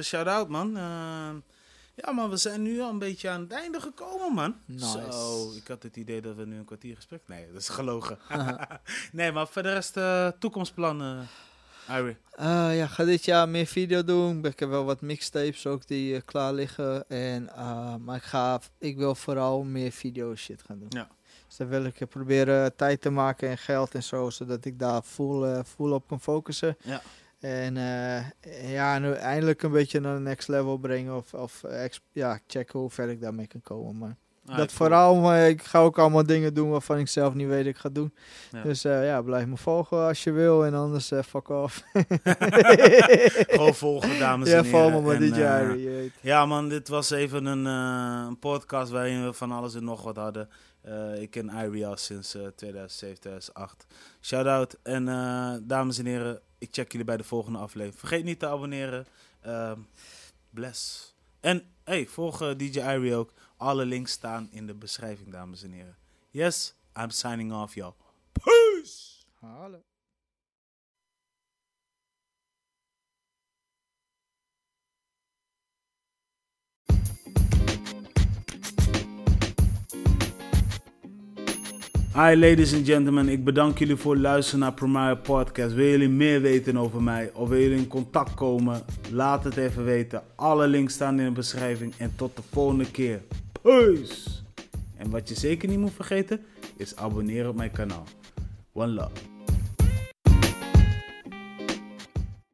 [0.02, 0.78] shout-out, man.
[1.94, 4.56] Eh, ja, man, we zijn nu al een beetje aan het einde gekomen, man.
[4.64, 5.06] Nice.
[5.10, 7.22] Zo, ik had het idee dat we nu een kwartier gesprek...
[7.26, 8.18] Nee, dat is gelogen.
[9.12, 11.28] nee, maar voor de rest, eh, toekomstplannen,
[11.88, 12.16] Irie.
[12.30, 14.44] Eh, ja, ga dit jaar meer video doen.
[14.44, 17.08] Ik heb wel wat mixtapes ook die eh, klaar liggen.
[17.08, 20.88] En, eh, maar ik, ga, ik wil vooral meer video shit gaan doen.
[20.90, 21.08] Ja.
[21.46, 24.78] Dus dan wil ik eh, proberen tijd te maken en geld en zo, zodat ik
[24.78, 26.76] daar eh, full op kan focussen.
[26.82, 27.02] Ja.
[27.44, 31.90] En eh, ja, nu eindelijk een beetje naar de next level brengen of, of eh,
[32.12, 33.98] ja, checken hoe ver ik daarmee kan komen.
[33.98, 34.16] Maar
[34.46, 37.66] Ah, dat vooral, maar ik ga ook allemaal dingen doen waarvan ik zelf niet weet
[37.66, 38.14] ik ga doen.
[38.50, 38.62] Ja.
[38.62, 41.82] Dus eh, ja, blijf me volgen als je wil en anders fuck off.
[43.48, 44.80] Gewoon volgen, dames ja, en heren.
[44.80, 45.22] volg me maar
[45.78, 46.12] je weet.
[46.20, 50.16] Ja, man, dit was even een, een podcast waarin we van alles en nog wat
[50.16, 50.48] hadden.
[50.84, 53.86] Eh, ik ken Irie al sinds eh 2007, 2008.
[54.20, 54.76] Shout-out.
[54.82, 57.98] En eh, dames en heren, ik check jullie bij de volgende aflevering.
[57.98, 59.06] Vergeet niet te abonneren.
[59.40, 59.80] Ehm,
[60.50, 61.14] bless.
[61.40, 63.32] En hey, volg eh, DJ Irie ook.
[63.56, 65.96] Alle links staan in de beschrijving, dames en heren.
[66.30, 67.94] Yes, I'm signing off, y'all.
[68.32, 69.24] Peace!
[69.40, 69.93] Hallo.
[82.16, 85.74] Hi ladies and gentlemen, ik bedank jullie voor het luisteren naar Primaire Podcast.
[85.74, 88.82] Wil jullie meer weten over mij of wil jullie in contact komen?
[89.10, 90.22] Laat het even weten.
[90.34, 93.22] Alle links staan in de beschrijving en tot de volgende keer.
[93.62, 94.30] Peace!
[94.96, 96.40] En wat je zeker niet moet vergeten
[96.76, 98.04] is abonneren op mijn kanaal.
[98.72, 99.33] One love.